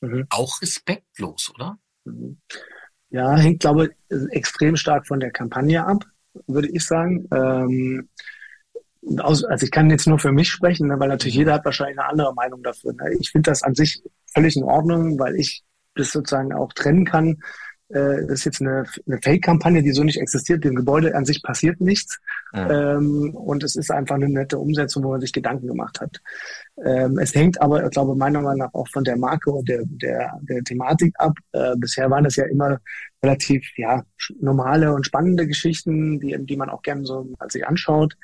mhm. 0.00 0.26
auch 0.30 0.60
respektlos, 0.62 1.52
oder? 1.54 1.78
Mhm. 2.04 2.38
Ja, 3.10 3.36
hängt, 3.36 3.60
glaube 3.60 3.86
ich, 3.86 4.16
extrem 4.30 4.76
stark 4.76 5.06
von 5.06 5.20
der 5.20 5.30
Kampagne 5.30 5.84
ab, 5.84 6.04
würde 6.46 6.68
ich 6.68 6.84
sagen. 6.84 7.28
Ähm, 7.32 8.08
also 9.18 9.46
ich 9.60 9.70
kann 9.70 9.90
jetzt 9.90 10.06
nur 10.06 10.18
für 10.18 10.32
mich 10.32 10.50
sprechen, 10.50 10.88
ne, 10.88 10.98
weil 10.98 11.08
natürlich 11.08 11.36
jeder 11.36 11.54
hat 11.54 11.64
wahrscheinlich 11.64 11.98
eine 11.98 12.08
andere 12.08 12.34
Meinung 12.34 12.62
dafür. 12.62 12.92
Ne. 12.92 13.14
Ich 13.20 13.30
finde 13.30 13.50
das 13.50 13.62
an 13.62 13.74
sich 13.74 14.02
völlig 14.32 14.56
in 14.56 14.64
Ordnung, 14.64 15.18
weil 15.18 15.36
ich 15.36 15.62
das 15.94 16.10
sozusagen 16.10 16.52
auch 16.52 16.72
trennen 16.72 17.04
kann 17.04 17.38
äh, 17.88 18.26
das 18.26 18.40
ist 18.40 18.44
jetzt 18.44 18.60
eine, 18.60 18.84
eine 19.06 19.18
Fake-Kampagne, 19.22 19.82
die 19.82 19.92
so 19.92 20.02
nicht 20.02 20.20
existiert. 20.20 20.64
Dem 20.64 20.74
Gebäude 20.74 21.14
an 21.14 21.24
sich 21.24 21.42
passiert 21.42 21.80
nichts. 21.80 22.18
Ja. 22.52 22.96
Ähm, 22.96 23.30
und 23.34 23.62
es 23.62 23.76
ist 23.76 23.90
einfach 23.90 24.16
eine 24.16 24.28
nette 24.28 24.58
Umsetzung, 24.58 25.04
wo 25.04 25.10
man 25.10 25.20
sich 25.20 25.32
Gedanken 25.32 25.66
gemacht 25.66 26.00
hat. 26.00 26.20
Ähm, 26.84 27.18
es 27.18 27.34
hängt 27.34 27.60
aber, 27.60 27.84
ich 27.84 27.90
glaube, 27.90 28.16
meiner 28.16 28.40
Meinung 28.40 28.58
nach 28.58 28.74
auch 28.74 28.88
von 28.88 29.04
der 29.04 29.16
Marke 29.16 29.50
und 29.50 29.68
der, 29.68 29.82
der, 29.84 30.38
der 30.42 30.62
Thematik 30.64 31.14
ab. 31.18 31.34
Äh, 31.52 31.76
bisher 31.76 32.10
waren 32.10 32.24
das 32.24 32.36
ja 32.36 32.44
immer 32.46 32.78
relativ 33.22 33.64
ja, 33.76 34.04
normale 34.40 34.92
und 34.92 35.06
spannende 35.06 35.46
Geschichten, 35.46 36.20
die, 36.20 36.36
die 36.38 36.56
man 36.56 36.70
auch 36.70 36.82
gerne 36.82 37.04
so 37.04 37.28
sich 37.48 37.66
anschaut 37.66 38.16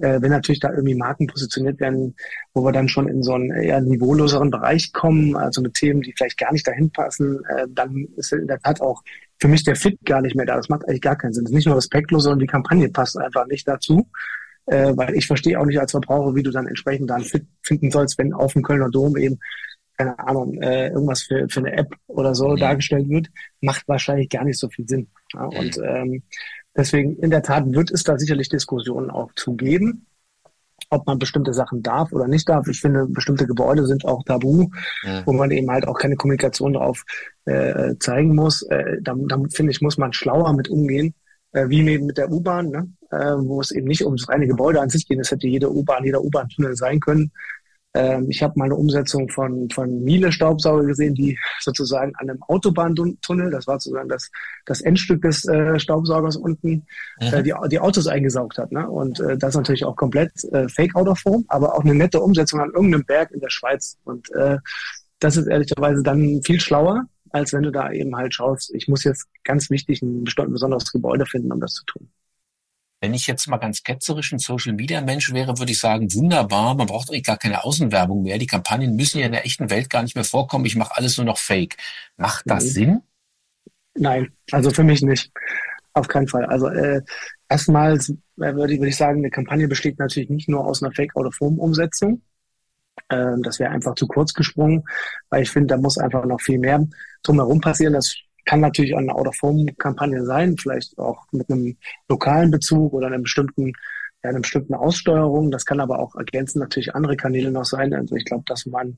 äh, 0.00 0.20
wenn 0.20 0.30
natürlich 0.30 0.60
da 0.60 0.70
irgendwie 0.70 0.94
Marken 0.94 1.26
positioniert 1.26 1.80
werden, 1.80 2.14
wo 2.54 2.64
wir 2.64 2.72
dann 2.72 2.88
schon 2.88 3.08
in 3.08 3.22
so 3.22 3.34
einen 3.34 3.50
eher 3.50 3.80
niveauloseren 3.80 4.50
Bereich 4.50 4.92
kommen, 4.92 5.36
also 5.36 5.60
mit 5.60 5.74
Themen, 5.74 6.02
die 6.02 6.12
vielleicht 6.16 6.38
gar 6.38 6.52
nicht 6.52 6.66
dahin 6.66 6.90
passen, 6.90 7.40
äh, 7.56 7.66
dann 7.68 8.06
ist 8.16 8.32
in 8.32 8.46
der 8.46 8.60
Tat 8.60 8.80
auch 8.80 9.02
für 9.40 9.48
mich 9.48 9.64
der 9.64 9.76
Fit 9.76 9.98
gar 10.04 10.20
nicht 10.20 10.36
mehr 10.36 10.46
da. 10.46 10.56
Das 10.56 10.68
macht 10.68 10.88
eigentlich 10.88 11.02
gar 11.02 11.16
keinen 11.16 11.32
Sinn. 11.32 11.44
Das 11.44 11.50
ist 11.50 11.56
nicht 11.56 11.66
nur 11.66 11.76
respektlos, 11.76 12.24
sondern 12.24 12.40
die 12.40 12.46
Kampagne 12.46 12.88
passt 12.88 13.16
einfach 13.18 13.46
nicht 13.46 13.66
dazu. 13.66 14.08
Äh, 14.66 14.92
weil 14.96 15.14
ich 15.14 15.26
verstehe 15.26 15.58
auch 15.58 15.64
nicht 15.64 15.80
als 15.80 15.92
Verbraucher, 15.92 16.34
wie 16.34 16.42
du 16.42 16.50
dann 16.50 16.66
entsprechend 16.66 17.08
dann 17.08 17.22
fit 17.22 17.46
finden 17.62 17.90
sollst, 17.90 18.18
wenn 18.18 18.34
auf 18.34 18.52
dem 18.52 18.62
Kölner 18.62 18.90
Dom 18.90 19.16
eben 19.16 19.38
keine 19.98 20.18
Ahnung, 20.20 20.54
äh, 20.62 20.88
irgendwas 20.88 21.22
für, 21.22 21.48
für 21.48 21.60
eine 21.60 21.72
App 21.72 21.92
oder 22.06 22.34
so 22.34 22.50
mhm. 22.50 22.56
dargestellt 22.56 23.08
wird, 23.08 23.28
macht 23.60 23.86
wahrscheinlich 23.88 24.28
gar 24.28 24.44
nicht 24.44 24.58
so 24.58 24.68
viel 24.68 24.88
Sinn. 24.88 25.08
Ja? 25.34 25.44
Und 25.44 25.78
ähm, 25.84 26.22
Deswegen, 26.78 27.16
in 27.16 27.30
der 27.30 27.42
Tat 27.42 27.64
wird 27.66 27.90
es 27.90 28.04
da 28.04 28.16
sicherlich 28.16 28.48
Diskussionen 28.48 29.10
auch 29.10 29.32
zu 29.34 29.54
geben, 29.54 30.06
ob 30.90 31.06
man 31.08 31.18
bestimmte 31.18 31.52
Sachen 31.52 31.82
darf 31.82 32.12
oder 32.12 32.28
nicht 32.28 32.48
darf. 32.48 32.68
Ich 32.68 32.80
finde, 32.80 33.06
bestimmte 33.06 33.48
Gebäude 33.48 33.84
sind 33.84 34.04
auch 34.04 34.22
tabu, 34.22 34.68
ja. 35.02 35.26
wo 35.26 35.32
man 35.32 35.50
eben 35.50 35.68
halt 35.70 35.88
auch 35.88 35.98
keine 35.98 36.14
Kommunikation 36.14 36.74
darauf 36.74 37.04
äh, 37.46 37.96
zeigen 37.98 38.34
muss. 38.36 38.62
Äh, 38.62 39.02
da, 39.02 39.14
da 39.16 39.42
finde 39.52 39.72
ich, 39.72 39.80
muss 39.80 39.98
man 39.98 40.12
schlauer 40.12 40.52
mit 40.52 40.68
umgehen, 40.68 41.14
äh, 41.50 41.68
wie 41.68 41.86
eben 41.88 42.06
mit 42.06 42.16
der 42.16 42.30
U-Bahn, 42.30 42.70
ne? 42.70 42.88
äh, 43.10 43.34
wo 43.36 43.60
es 43.60 43.72
eben 43.72 43.88
nicht 43.88 44.04
ums 44.04 44.28
reine 44.28 44.46
Gebäude 44.46 44.80
an 44.80 44.88
sich 44.88 45.08
geht. 45.08 45.18
Es 45.18 45.32
hätte 45.32 45.48
jede 45.48 45.72
U-Bahn, 45.72 46.04
jeder 46.04 46.22
U-Bahn-Tunnel 46.22 46.76
sein 46.76 47.00
können. 47.00 47.32
Ähm, 47.94 48.26
ich 48.28 48.42
habe 48.42 48.54
mal 48.56 48.66
eine 48.66 48.74
Umsetzung 48.74 49.28
von, 49.28 49.68
von 49.70 50.02
Miele 50.04 50.30
Staubsauger 50.30 50.84
gesehen, 50.84 51.14
die 51.14 51.38
sozusagen 51.60 52.12
an 52.16 52.28
einem 52.28 52.42
Autobahntunnel, 52.42 53.50
das 53.50 53.66
war 53.66 53.80
sozusagen 53.80 54.08
das, 54.08 54.30
das 54.66 54.80
Endstück 54.82 55.22
des 55.22 55.46
äh, 55.46 55.78
Staubsaugers 55.78 56.36
unten, 56.36 56.86
äh, 57.18 57.42
die, 57.42 57.54
die 57.70 57.80
Autos 57.80 58.06
eingesaugt 58.06 58.58
hat. 58.58 58.72
Ne? 58.72 58.88
Und 58.88 59.20
äh, 59.20 59.38
das 59.38 59.50
ist 59.50 59.56
natürlich 59.56 59.84
auch 59.84 59.96
komplett 59.96 60.32
äh, 60.52 60.68
Fake-Out-of-Form, 60.68 61.44
aber 61.48 61.74
auch 61.74 61.84
eine 61.84 61.94
nette 61.94 62.20
Umsetzung 62.20 62.60
an 62.60 62.70
irgendeinem 62.74 63.04
Berg 63.04 63.30
in 63.30 63.40
der 63.40 63.50
Schweiz. 63.50 63.96
Und 64.04 64.30
äh, 64.32 64.58
das 65.18 65.36
ist 65.36 65.46
ehrlicherweise 65.46 66.02
dann 66.02 66.42
viel 66.42 66.60
schlauer, 66.60 67.04
als 67.30 67.52
wenn 67.52 67.62
du 67.62 67.72
da 67.72 67.90
eben 67.90 68.16
halt 68.16 68.34
schaust, 68.34 68.72
ich 68.74 68.88
muss 68.88 69.04
jetzt 69.04 69.26
ganz 69.44 69.70
wichtig 69.70 70.02
ein 70.02 70.24
besonderes 70.24 70.92
Gebäude 70.92 71.26
finden, 71.26 71.52
um 71.52 71.60
das 71.60 71.72
zu 71.72 71.84
tun. 71.86 72.08
Wenn 73.00 73.14
ich 73.14 73.26
jetzt 73.26 73.46
mal 73.46 73.58
ganz 73.58 73.82
ketzerisch 73.84 74.32
ein 74.32 74.40
Social 74.40 74.72
Media 74.72 75.00
Mensch 75.00 75.32
wäre, 75.32 75.58
würde 75.58 75.70
ich 75.70 75.78
sagen, 75.78 76.12
wunderbar, 76.14 76.74
man 76.74 76.88
braucht 76.88 77.10
eigentlich 77.10 77.24
gar 77.24 77.36
keine 77.36 77.62
Außenwerbung 77.64 78.22
mehr. 78.22 78.38
Die 78.38 78.46
Kampagnen 78.46 78.96
müssen 78.96 79.20
ja 79.20 79.26
in 79.26 79.32
der 79.32 79.46
echten 79.46 79.70
Welt 79.70 79.88
gar 79.88 80.02
nicht 80.02 80.16
mehr 80.16 80.24
vorkommen. 80.24 80.66
Ich 80.66 80.74
mache 80.74 80.96
alles 80.96 81.16
nur 81.16 81.26
noch 81.26 81.38
fake. 81.38 81.76
Macht 82.16 82.44
das 82.46 82.64
mhm. 82.64 82.68
Sinn? 82.70 83.02
Nein, 83.94 84.32
also 84.50 84.70
für 84.70 84.84
mich 84.84 85.02
nicht. 85.02 85.30
Auf 85.92 86.08
keinen 86.08 86.28
Fall. 86.28 86.44
Also 86.46 86.68
äh, 86.68 87.02
erstmals 87.48 88.12
würde 88.36 88.72
ich, 88.72 88.80
würde 88.80 88.90
ich 88.90 88.96
sagen, 88.96 89.18
eine 89.18 89.30
Kampagne 89.30 89.68
besteht 89.68 89.98
natürlich 89.98 90.30
nicht 90.30 90.48
nur 90.48 90.64
aus 90.64 90.82
einer 90.82 90.92
Fake-Out-of-Home-Umsetzung. 90.92 92.22
Ähm, 93.10 93.42
das 93.42 93.58
wäre 93.58 93.70
einfach 93.70 93.94
zu 93.94 94.06
kurz 94.06 94.34
gesprungen, 94.34 94.84
weil 95.30 95.42
ich 95.42 95.50
finde, 95.50 95.68
da 95.68 95.76
muss 95.76 95.98
einfach 95.98 96.24
noch 96.24 96.40
viel 96.40 96.58
mehr 96.58 96.86
drumherum 97.22 97.60
passieren. 97.60 97.94
Das 97.94 98.16
kann 98.48 98.60
natürlich 98.60 98.96
eine 98.96 99.14
Out-of-Home-Kampagne 99.14 100.24
sein, 100.24 100.56
vielleicht 100.56 100.98
auch 100.98 101.26
mit 101.32 101.50
einem 101.50 101.76
lokalen 102.08 102.50
Bezug 102.50 102.94
oder 102.94 103.08
einem 103.08 103.24
bestimmten, 103.24 103.74
ja, 104.24 104.30
einer 104.30 104.40
bestimmten 104.40 104.72
Aussteuerung. 104.72 105.50
Das 105.50 105.66
kann 105.66 105.80
aber 105.80 105.98
auch 105.98 106.16
ergänzend 106.16 106.62
natürlich 106.62 106.94
andere 106.94 107.14
Kanäle 107.14 107.50
noch 107.50 107.66
sein. 107.66 107.92
Also 107.92 108.16
ich 108.16 108.24
glaube, 108.24 108.44
dass 108.46 108.64
man 108.64 108.96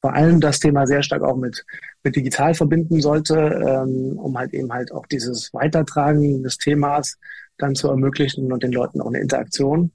vor 0.00 0.12
allem 0.12 0.40
das 0.40 0.58
Thema 0.58 0.88
sehr 0.88 1.04
stark 1.04 1.22
auch 1.22 1.36
mit, 1.36 1.64
mit 2.02 2.16
digital 2.16 2.52
verbinden 2.54 3.00
sollte, 3.00 3.36
ähm, 3.36 4.18
um 4.18 4.36
halt 4.36 4.52
eben 4.54 4.72
halt 4.72 4.90
auch 4.90 5.06
dieses 5.06 5.54
Weitertragen 5.54 6.42
des 6.42 6.58
Themas 6.58 7.16
dann 7.58 7.76
zu 7.76 7.86
ermöglichen 7.88 8.50
und 8.52 8.64
den 8.64 8.72
Leuten 8.72 9.00
auch 9.00 9.06
eine 9.06 9.20
Interaktion. 9.20 9.92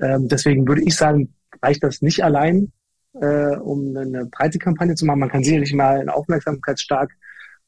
Ähm, 0.00 0.28
deswegen 0.28 0.66
würde 0.66 0.84
ich 0.84 0.96
sagen, 0.96 1.34
reicht 1.62 1.82
das 1.82 2.00
nicht 2.00 2.24
allein, 2.24 2.72
äh, 3.20 3.56
um 3.56 3.94
eine 3.94 4.24
breite 4.24 4.58
Kampagne 4.58 4.94
zu 4.94 5.04
machen. 5.04 5.20
Man 5.20 5.28
kann 5.28 5.44
sicherlich 5.44 5.74
mal 5.74 5.98
einen 5.98 6.08
aufmerksamkeitsstark 6.08 7.12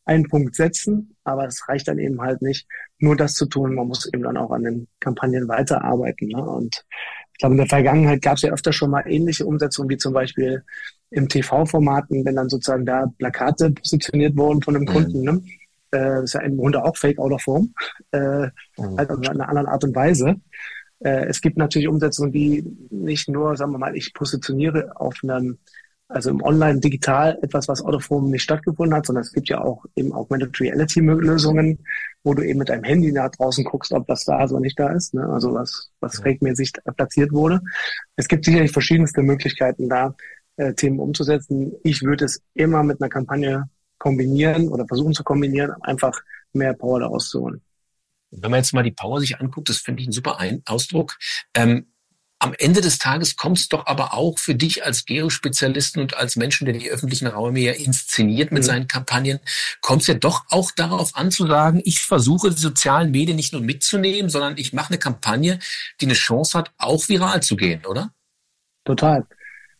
einen 0.05 0.29
Punkt 0.29 0.57
setzen, 0.57 1.17
aber 1.25 1.47
es 1.47 1.69
reicht 1.69 1.89
dann 1.89 1.99
eben 1.99 2.21
halt 2.21 2.43
nicht, 2.43 2.67
nur 2.99 3.17
das 3.17 3.35
zu 3.35 3.47
tun. 3.47 3.75
Man 3.75 3.89
muss 3.89 4.07
eben 4.13 4.23
dann 4.23 4.37
auch 4.37 4.51
an 4.51 4.65
den 4.65 4.89
Kampagnen 4.99 5.49
weiterarbeiten. 5.49 6.29
Ne? 6.29 6.43
Und 6.43 6.85
ich 7.33 7.39
glaube, 7.39 7.55
in 7.55 7.59
der 7.59 7.69
Vergangenheit 7.69 8.23
gab 8.23 8.37
es 8.37 8.43
ja 8.43 8.53
öfter 8.53 8.73
schon 8.73 8.91
mal 8.91 9.05
ähnliche 9.07 9.47
Umsetzungen, 9.47 9.91
wie 9.91 9.97
zum 9.97 10.13
Beispiel 10.13 10.65
im 11.11 11.29
TV-Formaten, 11.29 12.25
wenn 12.25 12.37
dann 12.37 12.49
sozusagen 12.49 12.87
da 12.87 13.13
Plakate 13.19 13.71
positioniert 13.71 14.37
wurden 14.37 14.63
von 14.63 14.77
einem 14.77 14.85
mhm. 14.85 14.89
Kunden. 14.89 15.23
Ne? 15.23 15.43
Äh, 15.91 15.99
das 15.99 16.25
ist 16.25 16.35
ja 16.35 16.41
im 16.41 16.57
Grunde 16.57 16.85
auch 16.85 16.97
Fake 16.97 17.19
out 17.19 17.33
of 17.33 17.43
Form, 17.43 17.75
äh, 18.13 18.47
mhm. 18.79 18.97
halt 18.97 19.11
in 19.11 19.29
einer 19.29 19.49
anderen 19.49 19.69
Art 19.69 19.85
und 19.85 19.95
Weise. 19.95 20.37
Äh, 21.01 21.27
es 21.27 21.41
gibt 21.41 21.57
natürlich 21.57 21.89
Umsetzungen, 21.89 22.33
die 22.33 22.65
nicht 22.91 23.29
nur, 23.29 23.57
sagen 23.57 23.73
wir 23.73 23.79
mal, 23.79 23.97
ich 23.97 24.15
positioniere 24.15 24.93
auf 24.97 25.17
einem, 25.23 25.59
also 26.11 26.31
im 26.31 26.43
Online 26.43 26.81
digital 26.81 27.39
etwas, 27.43 27.69
was 27.69 27.83
out 27.83 27.95
of 27.95 28.05
Form 28.05 28.31
nicht 28.31 28.43
stattgefunden 28.43 28.95
hat, 28.95 29.07
sondern 29.07 29.23
es 29.23 29.33
gibt 29.33 29.49
ja 29.49 29.61
auch 29.61 29.85
eben 29.95 30.13
Augmented 30.13 30.61
Reality 30.61 31.01
Lösungen, 31.01 31.79
wo 32.25 32.35
du 32.35 32.43
eben 32.43 32.59
mit 32.59 32.69
deinem 32.69 32.85
Handy 32.85 33.13
nach 33.13 33.31
draußen 33.31 33.65
guckst, 33.65 33.93
ob 33.93 34.07
das 34.09 34.25
da 34.25 34.45
ist 34.45 34.51
oder 34.51 34.61
nicht 34.61 34.79
da 34.79 34.89
ist, 34.91 35.15
ne? 35.15 35.27
also 35.29 35.55
was, 35.55 35.91
was 36.01 36.19
ja. 36.19 36.23
fake-mäßig 36.23 36.73
platziert 36.97 37.33
wurde. 37.33 37.61
Es 38.17 38.27
gibt 38.27 38.45
sicherlich 38.45 38.73
verschiedenste 38.73 39.23
Möglichkeiten 39.23 39.89
da, 39.89 40.15
äh, 40.57 40.75
Themen 40.75 40.99
umzusetzen. 40.99 41.73
Ich 41.85 42.03
würde 42.03 42.25
es 42.25 42.43
immer 42.55 42.83
mit 42.83 43.01
einer 43.01 43.09
Kampagne 43.09 43.71
kombinieren 43.99 44.69
oder 44.69 44.87
versuchen 44.87 45.15
zu 45.15 45.23
kombinieren, 45.23 45.73
einfach 45.83 46.21
mehr 46.53 46.75
Power 46.75 47.01
daraus 47.01 47.31
zu 47.31 47.41
holen. 47.41 47.63
Wenn 48.33 48.51
man 48.51 48.59
jetzt 48.59 48.75
mal 48.75 48.83
die 48.83 48.93
Power 48.93 49.21
sich 49.21 49.41
anguckt, 49.41 49.69
das 49.69 49.79
finde 49.79 50.03
ich 50.03 50.09
ein 50.09 50.13
super 50.13 50.39
Ein 50.39 50.63
Ausdruck. 50.67 51.19
Ähm, 51.55 51.90
am 52.41 52.55
Ende 52.59 52.81
des 52.81 52.99
Tages 52.99 53.37
kommt 53.37 53.59
es 53.59 53.69
doch 53.69 53.87
aber 53.87 54.15
auch 54.15 54.39
für 54.39 54.55
dich 54.55 54.85
als 54.85 55.05
Geospezialisten 55.05 56.01
und 56.01 56.17
als 56.17 56.37
Menschen, 56.37 56.65
der 56.65 56.75
die 56.75 56.91
öffentlichen 56.91 57.27
Räume 57.27 57.61
ja 57.61 57.73
inszeniert 57.73 58.51
mit 58.51 58.63
mhm. 58.63 58.67
seinen 58.67 58.89
Kampagnen, 58.89 59.41
kommt 59.83 60.03
es 60.03 60.09
ja 60.09 60.15
doch 60.15 60.45
auch 60.49 60.71
darauf 60.71 61.15
an 61.17 61.31
zu 61.31 61.47
sagen, 61.47 61.83
ich 61.85 62.01
versuche 62.01 62.51
die 62.51 62.61
sozialen 62.61 63.11
Medien 63.11 63.37
nicht 63.37 63.53
nur 63.53 63.63
mitzunehmen, 63.63 64.31
sondern 64.31 64.57
ich 64.57 64.73
mache 64.73 64.89
eine 64.89 64.99
Kampagne, 64.99 65.59
die 66.01 66.07
eine 66.07 66.15
Chance 66.15 66.59
hat, 66.59 66.73
auch 66.79 67.09
viral 67.09 67.43
zu 67.43 67.57
gehen, 67.57 67.85
oder? 67.85 68.11
Total. 68.85 69.27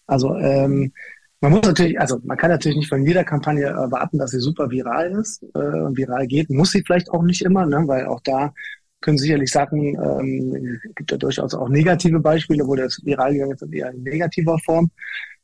Also 0.07 0.35
ähm, 0.37 0.93
man 1.41 1.53
muss 1.53 1.63
natürlich, 1.63 1.99
also 1.99 2.19
man 2.25 2.37
kann 2.37 2.51
natürlich 2.51 2.77
nicht 2.77 2.91
von 2.91 3.07
jeder 3.07 3.25
Kampagne 3.25 3.65
erwarten, 3.65 4.19
dass 4.19 4.33
sie 4.33 4.41
super 4.41 4.71
viral 4.71 5.13
ist 5.13 5.43
äh, 5.55 5.59
und 5.59 5.97
viral 5.97 6.27
geht. 6.27 6.51
Muss 6.51 6.73
sie 6.73 6.83
vielleicht 6.85 7.11
auch 7.11 7.23
nicht 7.23 7.43
immer, 7.43 7.65
ne? 7.65 7.85
weil 7.87 8.07
auch 8.07 8.21
da 8.21 8.53
können 9.01 9.19
sicherlich 9.19 9.51
Sachen, 9.51 9.81
ähm, 9.81 10.81
gibt 10.95 11.11
ja 11.11 11.17
durchaus 11.17 11.55
auch 11.55 11.69
negative 11.69 12.21
Beispiele, 12.21 12.67
wo 12.67 12.75
das 12.75 13.01
viral 13.05 13.33
gegangen 13.33 13.53
ist, 13.53 13.73
eher 13.73 13.91
in 13.91 14.03
negativer 14.03 14.59
Form. 14.59 14.91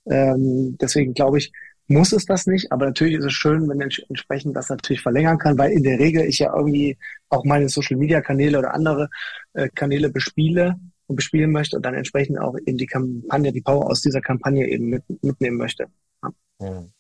Ähm, 0.07 0.77
deswegen 0.81 1.15
glaube 1.15 1.39
ich, 1.39 1.53
muss 1.89 2.13
es 2.13 2.25
das 2.25 2.47
nicht, 2.47 2.73
aber 2.73 2.87
natürlich 2.87 3.15
ist 3.15 3.27
es 3.27 3.33
schön, 3.33 3.69
wenn 3.69 3.81
ents 3.81 4.01
entsprechend 4.09 4.57
das 4.57 4.69
natürlich 4.69 5.03
verlängern 5.03 5.39
kann, 5.39 5.57
weil 5.57 5.71
in 5.71 5.85
der 5.85 5.99
Regel 5.99 6.25
ich 6.27 6.41
ja 6.41 6.55
irgendwie 6.55 6.99
auch 7.29 7.45
meine 7.45 7.69
Social 7.69 7.97
Media 7.97 8.21
Kanäle 8.21 8.59
oder 8.59 8.75
andere 8.75 9.09
äh, 9.53 9.69
Kanäle 9.75 10.11
bespiele 10.11 10.77
und 11.07 11.17
bespielen 11.17 11.53
möchte 11.53 11.77
und 11.77 11.87
dann 11.87 11.95
entsprechend 11.95 12.41
auch 12.41 12.57
eben 12.67 12.77
die 12.77 12.87
Kampagne, 12.87 13.53
die 13.53 13.61
Power 13.61 13.87
aus 13.87 14.01
dieser 14.01 14.21
Kampagne 14.21 14.69
eben 14.69 14.87
mit, 14.87 15.05
mitnehmen 15.23 15.59
möchte. 15.59 15.87
Ja. 16.23 16.31
Mhm. 16.61 16.93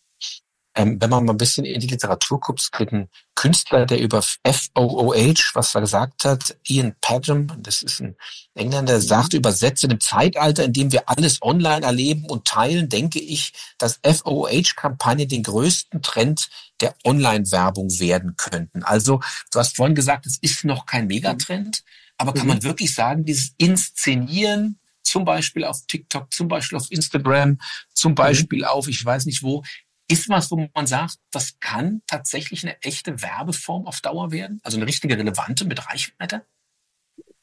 Ähm, 0.78 1.00
wenn 1.00 1.08
man 1.08 1.24
mal 1.24 1.32
ein 1.32 1.38
bisschen 1.38 1.64
in 1.64 1.80
die 1.80 1.86
Literatur 1.86 2.38
guckt, 2.38 2.70
gibt 2.70 2.92
einen 2.92 3.08
Künstler, 3.34 3.86
der 3.86 3.98
über 3.98 4.20
FOOH, 4.20 5.54
was 5.54 5.74
er 5.74 5.80
gesagt 5.80 6.26
hat, 6.26 6.54
Ian 6.68 6.94
Padgham, 7.00 7.48
das 7.62 7.82
ist 7.82 8.00
ein 8.00 8.14
Engländer, 8.54 8.92
der 8.92 9.00
sagte, 9.00 9.38
übersetzt 9.38 9.84
in 9.84 9.90
einem 9.90 10.00
Zeitalter, 10.00 10.64
in 10.64 10.74
dem 10.74 10.92
wir 10.92 11.08
alles 11.08 11.40
online 11.40 11.84
erleben 11.84 12.26
und 12.26 12.44
teilen, 12.44 12.90
denke 12.90 13.20
ich, 13.20 13.54
dass 13.78 14.00
FOH-Kampagnen 14.04 15.28
den 15.28 15.42
größten 15.42 16.02
Trend 16.02 16.50
der 16.82 16.94
Online-Werbung 17.04 17.88
werden 17.98 18.36
könnten. 18.36 18.82
Also, 18.82 19.20
du 19.52 19.58
hast 19.58 19.76
vorhin 19.76 19.94
gesagt, 19.94 20.26
es 20.26 20.36
ist 20.42 20.64
noch 20.64 20.84
kein 20.84 21.06
Megatrend, 21.06 21.84
aber 22.18 22.34
kann 22.34 22.42
mhm. 22.42 22.48
man 22.48 22.62
wirklich 22.62 22.94
sagen, 22.94 23.24
dieses 23.24 23.54
Inszenieren, 23.56 24.78
zum 25.02 25.24
Beispiel 25.24 25.64
auf 25.64 25.86
TikTok, 25.86 26.32
zum 26.34 26.48
Beispiel 26.48 26.76
auf 26.76 26.90
Instagram, 26.90 27.58
zum 27.94 28.12
mhm. 28.12 28.16
Beispiel 28.16 28.58
mhm. 28.60 28.64
auf, 28.66 28.88
ich 28.88 29.02
weiß 29.02 29.24
nicht 29.26 29.42
wo, 29.42 29.62
ist 30.08 30.28
was, 30.28 30.50
wo 30.50 30.68
man 30.74 30.86
sagt, 30.86 31.18
das 31.32 31.58
kann 31.60 32.02
tatsächlich 32.06 32.64
eine 32.64 32.80
echte 32.82 33.22
Werbeform 33.22 33.86
auf 33.86 34.00
Dauer 34.00 34.30
werden? 34.30 34.60
Also 34.62 34.76
eine 34.78 34.86
richtige 34.86 35.18
relevante 35.18 35.64
mit 35.64 35.88
Reichweite? 35.88 36.42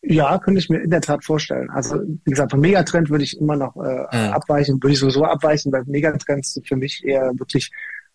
Ja, 0.02 0.38
könnte 0.38 0.60
ich 0.60 0.70
mir 0.70 0.82
in 0.82 0.90
der 0.90 1.02
Tat 1.02 1.24
vorstellen. 1.24 1.70
Also 1.70 1.96
wie 1.96 2.30
gesagt, 2.30 2.52
vom 2.52 2.60
Megatrend 2.60 3.10
würde 3.10 3.24
ich 3.24 3.38
immer 3.40 3.56
noch 3.56 3.76
äh, 3.78 3.80
mhm. 3.80 4.34
abweichen, 4.34 4.82
würde 4.84 4.94
ich 4.94 5.00
sowieso 5.00 5.24
abweichen, 5.24 5.72
weil 5.72 5.84
Megatrends 5.86 6.60
für 6.66 6.76
mich 6.76 7.04
eher 7.06 7.32
wirklich 7.36 7.72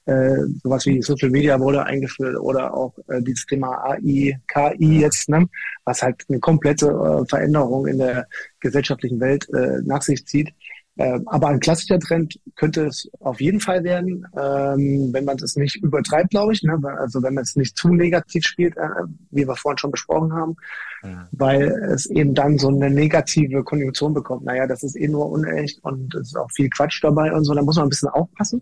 äh, 0.08 0.44
sowas 0.62 0.86
wie 0.86 1.02
Social 1.02 1.30
Media 1.30 1.60
wurde 1.60 1.84
eingeführt 1.84 2.38
oder 2.40 2.74
auch 2.74 2.96
äh, 3.08 3.22
dieses 3.22 3.44
Thema 3.44 3.84
AI, 3.84 4.38
KI 4.46 5.00
jetzt, 5.00 5.28
ne, 5.28 5.46
was 5.84 6.02
halt 6.02 6.24
eine 6.28 6.40
komplette 6.40 6.86
äh, 6.86 7.28
Veränderung 7.28 7.86
in 7.86 7.98
der 7.98 8.26
gesellschaftlichen 8.60 9.20
Welt 9.20 9.46
äh, 9.54 9.80
nach 9.84 10.02
sich 10.02 10.26
zieht. 10.26 10.50
Äh, 10.98 11.20
aber 11.26 11.48
ein 11.48 11.60
klassischer 11.60 12.00
Trend 12.00 12.40
könnte 12.56 12.86
es 12.86 13.08
auf 13.20 13.40
jeden 13.40 13.60
Fall 13.60 13.84
werden, 13.84 14.26
ähm, 14.36 15.10
wenn 15.12 15.24
man 15.24 15.36
es 15.36 15.54
nicht 15.54 15.76
übertreibt, 15.76 16.30
glaube 16.30 16.52
ich. 16.52 16.64
Ne? 16.64 16.76
Also 16.98 17.22
wenn 17.22 17.34
man 17.34 17.44
es 17.44 17.54
nicht 17.54 17.76
zu 17.76 17.88
negativ 17.88 18.44
spielt, 18.44 18.76
äh, 18.76 19.04
wie 19.30 19.46
wir 19.46 19.54
vorhin 19.54 19.78
schon 19.78 19.92
besprochen 19.92 20.32
haben, 20.32 20.56
ja. 21.04 21.28
weil 21.30 21.68
es 21.92 22.06
eben 22.06 22.34
dann 22.34 22.58
so 22.58 22.68
eine 22.68 22.90
negative 22.90 23.62
Konjunktion 23.62 24.12
bekommt. 24.12 24.44
Naja, 24.44 24.66
das 24.66 24.82
ist 24.82 24.96
eh 24.96 25.06
nur 25.06 25.30
unecht 25.30 25.78
und 25.84 26.12
es 26.16 26.28
ist 26.28 26.36
auch 26.36 26.50
viel 26.50 26.68
Quatsch 26.68 27.02
dabei 27.02 27.32
und 27.32 27.44
so. 27.44 27.54
Da 27.54 27.62
muss 27.62 27.76
man 27.76 27.86
ein 27.86 27.90
bisschen 27.90 28.08
aufpassen, 28.08 28.60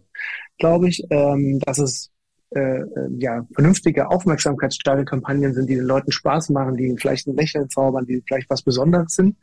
glaube 0.59 0.89
ich, 0.89 1.03
ähm, 1.11 1.59
dass 1.61 1.79
es 1.79 2.11
äh, 2.55 2.61
äh, 2.61 2.87
ja, 3.19 3.47
vernünftige, 3.55 4.09
aufmerksamkeitsstarke 4.09 5.05
Kampagnen 5.05 5.53
sind, 5.55 5.69
die 5.69 5.75
den 5.75 5.85
Leuten 5.85 6.13
Spaß 6.13 6.51
machen, 6.51 6.77
die 6.77 6.95
vielleicht 6.97 7.27
ein 7.27 7.35
Lächeln 7.35 7.69
zaubern, 7.71 8.07
die 8.07 8.23
vielleicht 8.27 8.49
was 8.51 8.63
Besonderes 8.63 9.15
sind. 9.15 9.37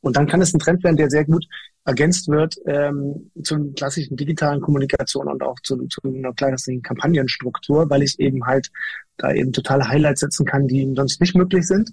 Und 0.00 0.16
dann 0.16 0.26
kann 0.26 0.40
es 0.40 0.54
ein 0.54 0.58
Trend 0.58 0.84
werden, 0.84 0.96
der 0.96 1.10
sehr 1.10 1.24
gut 1.24 1.46
ergänzt 1.84 2.28
wird 2.28 2.56
ähm, 2.66 3.30
zur 3.42 3.74
klassischen 3.74 4.16
digitalen 4.16 4.60
Kommunikation 4.60 5.28
und 5.28 5.42
auch 5.42 5.58
zu, 5.62 5.86
zu 5.86 6.00
einer 6.02 6.32
klassischen 6.32 6.82
Kampagnenstruktur, 6.82 7.88
weil 7.88 8.02
ich 8.02 8.18
eben 8.18 8.44
halt 8.44 8.70
da 9.16 9.32
eben 9.32 9.52
totale 9.52 9.88
Highlights 9.88 10.20
setzen 10.20 10.44
kann, 10.44 10.66
die 10.66 10.92
sonst 10.94 11.20
nicht 11.20 11.34
möglich 11.34 11.66
sind. 11.66 11.92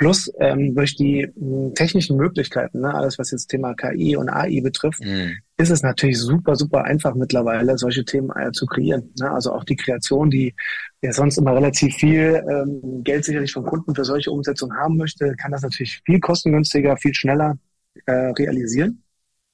Plus 0.00 0.32
ähm, 0.40 0.74
durch 0.74 0.96
die 0.96 1.28
mh, 1.36 1.74
technischen 1.74 2.16
Möglichkeiten, 2.16 2.80
ne, 2.80 2.94
alles 2.94 3.18
was 3.18 3.32
jetzt 3.32 3.48
Thema 3.48 3.74
KI 3.74 4.16
und 4.16 4.30
AI 4.30 4.62
betrifft, 4.62 5.04
mhm. 5.04 5.36
ist 5.58 5.68
es 5.68 5.82
natürlich 5.82 6.18
super, 6.18 6.56
super 6.56 6.84
einfach 6.84 7.14
mittlerweile, 7.14 7.76
solche 7.76 8.02
Themen 8.06 8.30
äh, 8.34 8.50
zu 8.50 8.64
kreieren. 8.64 9.12
Ne? 9.20 9.30
Also 9.30 9.52
auch 9.52 9.62
die 9.62 9.76
Kreation, 9.76 10.30
die 10.30 10.54
ja 11.02 11.12
sonst 11.12 11.36
immer 11.36 11.54
relativ 11.54 11.94
viel 11.96 12.42
ähm, 12.50 13.04
Geld 13.04 13.26
sicherlich 13.26 13.52
von 13.52 13.66
Kunden 13.66 13.94
für 13.94 14.06
solche 14.06 14.30
Umsetzungen 14.30 14.74
haben 14.74 14.96
möchte, 14.96 15.34
kann 15.36 15.52
das 15.52 15.60
natürlich 15.60 16.00
viel 16.06 16.18
kostengünstiger, 16.18 16.96
viel 16.96 17.12
schneller 17.12 17.58
äh, 18.06 18.32
realisieren. 18.38 19.02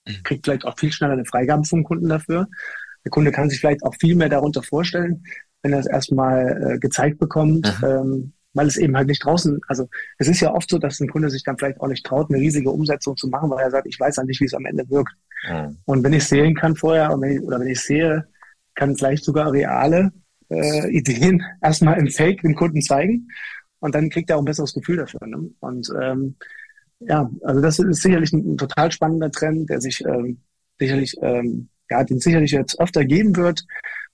Mhm. 0.07 0.23
Kriegt 0.23 0.47
vielleicht 0.47 0.65
auch 0.65 0.79
viel 0.79 0.93
schneller 0.93 1.15
eine 1.15 1.25
Freigabe 1.25 1.65
vom 1.65 1.83
Kunden 1.83 2.09
dafür. 2.09 2.47
Der 3.05 3.11
Kunde 3.11 3.33
kann 3.33 3.51
sich 3.51 3.59
vielleicht 3.59 3.83
auch 3.83 3.97
viel 3.99 4.15
mehr 4.15 4.29
darunter 4.29 4.63
vorstellen, 4.63 5.25
wenn 5.63 5.73
er 5.73 5.81
es 5.81 5.87
erstmal 5.87 6.75
äh, 6.75 6.79
gezeigt 6.79 7.19
bekommt, 7.19 7.67
ähm, 7.83 8.33
weil 8.57 8.67
es 8.67 8.77
eben 8.79 8.97
halt 8.97 9.09
nicht 9.09 9.25
draußen, 9.25 9.61
also 9.69 9.89
es 10.19 10.29
ist 10.29 10.41
ja 10.41 10.53
oft 10.53 10.69
so, 10.69 10.79
dass 10.79 10.99
ein 11.01 11.09
Kunde 11.09 11.31
sich 11.31 11.45
dann 11.45 11.59
vielleicht 11.59 11.81
auch 11.81 11.89
nicht 11.89 12.05
traut, 12.05 12.31
eine 12.31 12.41
riesige 12.41 12.71
Umsetzung 12.71 13.17
zu 13.17 13.29
machen, 13.29 13.51
weil 13.51 13.63
er 13.63 13.71
sagt, 13.71 13.87
ich 13.87 14.01
weiß 14.01 14.17
ja 14.17 14.25
nicht, 14.25 14.41
wie 14.41 14.47
es 14.47 14.55
am 14.55 14.65
Ende 14.65 14.89
wirkt. 14.89 15.15
Mhm. 15.49 15.77
Und 15.85 16.03
wenn 16.03 16.15
ich 16.15 16.25
sehen 16.25 16.55
kann 16.55 16.75
vorher 16.75 17.11
wenn 17.21 17.37
ich, 17.37 17.43
oder 17.43 17.61
wenn 17.61 17.69
ich 17.69 17.81
sehe, 17.81 18.27
kann 18.75 18.97
vielleicht 18.97 19.25
sogar 19.25 19.53
reale 19.53 20.13
äh, 20.51 20.89
Ideen 20.91 21.43
erstmal 21.63 21.99
im 21.99 22.09
Fake 22.09 22.41
dem 22.43 22.55
Kunden 22.55 22.81
zeigen 22.81 23.29
und 23.81 23.95
dann 23.95 24.11
kriegt 24.11 24.31
er 24.31 24.37
auch 24.37 24.43
ein 24.43 24.47
besseres 24.47 24.73
Gefühl 24.73 24.97
dafür. 24.97 25.27
Ne? 25.27 25.51
Und 25.61 25.93
ähm, 26.01 26.37
ja, 27.01 27.31
also 27.43 27.61
das 27.61 27.79
ist 27.79 28.03
sicherlich 28.03 28.33
ein, 28.33 28.55
ein 28.55 28.57
total 28.57 28.91
spannender 28.91 29.31
Trend, 29.31 29.69
der 29.69 29.81
sich 29.81 30.03
ähm, 30.05 30.41
sicherlich, 30.79 31.15
ähm, 31.21 31.69
ja, 31.91 32.03
den 32.05 32.21
sicherlich 32.21 32.53
jetzt 32.53 32.81
öfter 32.81 33.05
geben 33.05 33.37
wird, 33.37 33.67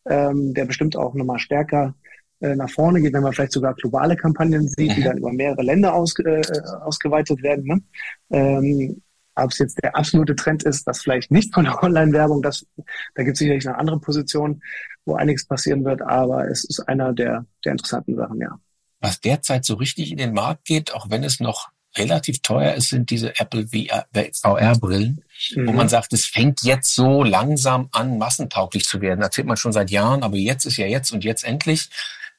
ähm, 0.07 0.53
der 0.55 0.65
bestimmt 0.65 0.97
auch 0.97 1.15
nochmal 1.15 1.39
stärker 1.39 1.95
nach 2.43 2.71
vorne 2.71 3.01
geht, 3.01 3.13
wenn 3.13 3.23
man 3.23 3.33
vielleicht 3.33 3.53
sogar 3.53 3.75
globale 3.75 4.17
Kampagnen 4.17 4.69
sieht, 4.69 4.97
die 4.97 5.01
mhm. 5.01 5.05
dann 5.05 5.19
über 5.19 5.33
mehrere 5.33 5.63
Länder 5.63 5.95
aus, 5.95 6.15
äh, 6.19 6.43
ausgeweitet 6.83 7.43
werden. 7.43 7.65
Ne? 7.65 7.83
Ähm, 8.31 9.03
ob 9.35 9.51
es 9.51 9.59
jetzt 9.59 9.83
der 9.83 9.97
absolute 9.97 10.37
Trend 10.37 10.63
ist, 10.65 10.87
das 10.87 11.03
vielleicht 11.03 11.31
nicht 11.31 11.55
von 11.55 11.65
der 11.65 11.83
Online-Werbung, 11.83 12.43
das, 12.43 12.67
da 13.15 13.23
gibt 13.23 13.35
es 13.35 13.39
sicherlich 13.39 13.65
noch 13.65 13.75
andere 13.75 13.99
Positionen, 13.99 14.63
wo 15.05 15.15
einiges 15.15 15.47
passieren 15.47 15.85
wird, 15.85 16.03
aber 16.03 16.49
es 16.49 16.65
ist 16.65 16.81
einer 16.81 17.13
der, 17.13 17.47
der 17.65 17.73
interessanten 17.73 18.17
Sachen, 18.17 18.41
ja. 18.41 18.59
Was 19.01 19.21
derzeit 19.21 19.65
so 19.65 19.75
richtig 19.75 20.13
in 20.13 20.19
den 20.19 20.33
Markt 20.33 20.65
geht, 20.65 20.95
auch 20.95 21.11
wenn 21.11 21.25
es 21.25 21.41
noch 21.41 21.71
relativ 21.97 22.41
teuer 22.41 22.75
ist, 22.75 22.91
sind 22.91 23.11
diese 23.11 23.39
Apple 23.39 23.67
VR-Brillen, 23.67 25.25
mhm. 25.55 25.67
wo 25.67 25.73
man 25.73 25.89
sagt, 25.89 26.13
es 26.13 26.27
fängt 26.27 26.63
jetzt 26.63 26.95
so 26.95 27.23
langsam 27.23 27.89
an, 27.93 28.19
massentauglich 28.19 28.85
zu 28.85 29.01
werden. 29.01 29.21
Das 29.21 29.29
erzählt 29.29 29.49
man 29.49 29.57
schon 29.57 29.73
seit 29.73 29.91
Jahren, 29.91 30.23
aber 30.23 30.37
jetzt 30.37 30.65
ist 30.65 30.77
ja 30.77 30.87
jetzt 30.87 31.11
und 31.13 31.25
jetzt 31.25 31.45
endlich. 31.45 31.91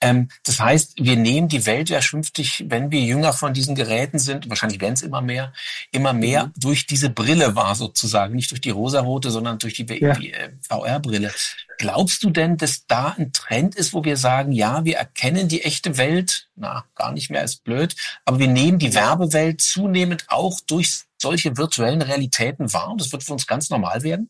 Ähm, 0.03 0.27
das 0.43 0.59
heißt, 0.59 0.95
wir 0.97 1.15
nehmen 1.15 1.47
die 1.47 1.65
Welt 1.65 1.89
ja 1.89 2.01
schünftig, 2.01 2.65
wenn 2.67 2.91
wir 2.91 2.99
jünger 2.99 3.31
von 3.31 3.53
diesen 3.53 3.73
Geräten 3.73 4.19
sind, 4.19 4.49
wahrscheinlich 4.49 4.81
werden 4.81 4.95
es 4.95 5.01
immer 5.01 5.21
mehr, 5.21 5.53
immer 5.91 6.11
mehr 6.11 6.47
mhm. 6.47 6.51
durch 6.57 6.85
diese 6.85 7.09
Brille 7.09 7.55
wahr 7.55 7.73
sozusagen, 7.75 8.35
nicht 8.35 8.51
durch 8.51 8.59
die 8.59 8.69
rosarote, 8.69 9.31
sondern 9.31 9.59
durch 9.59 9.75
die 9.75 9.85
ja. 9.85 10.11
Äh, 10.11 10.51
VR-Brille. 10.67 11.31
Glaubst 11.77 12.21
du 12.23 12.31
denn, 12.31 12.57
dass 12.57 12.85
da 12.85 13.15
ein 13.17 13.31
Trend 13.31 13.75
ist, 13.75 13.93
wo 13.93 14.03
wir 14.03 14.17
sagen, 14.17 14.51
ja, 14.51 14.83
wir 14.83 14.97
erkennen 14.97 15.47
die 15.47 15.63
echte 15.63 15.97
Welt, 15.97 16.49
na, 16.57 16.83
gar 16.95 17.13
nicht 17.13 17.29
mehr 17.29 17.43
ist 17.43 17.63
blöd, 17.63 17.95
aber 18.25 18.39
wir 18.39 18.49
nehmen 18.49 18.79
die 18.79 18.93
Werbewelt 18.93 19.61
zunehmend 19.61 20.25
auch 20.27 20.59
durch 20.67 21.03
solche 21.17 21.55
virtuellen 21.55 22.01
Realitäten 22.01 22.73
wahr 22.73 22.91
und 22.91 22.99
das 22.99 23.13
wird 23.13 23.23
für 23.23 23.31
uns 23.31 23.47
ganz 23.47 23.69
normal 23.69 24.03
werden? 24.03 24.29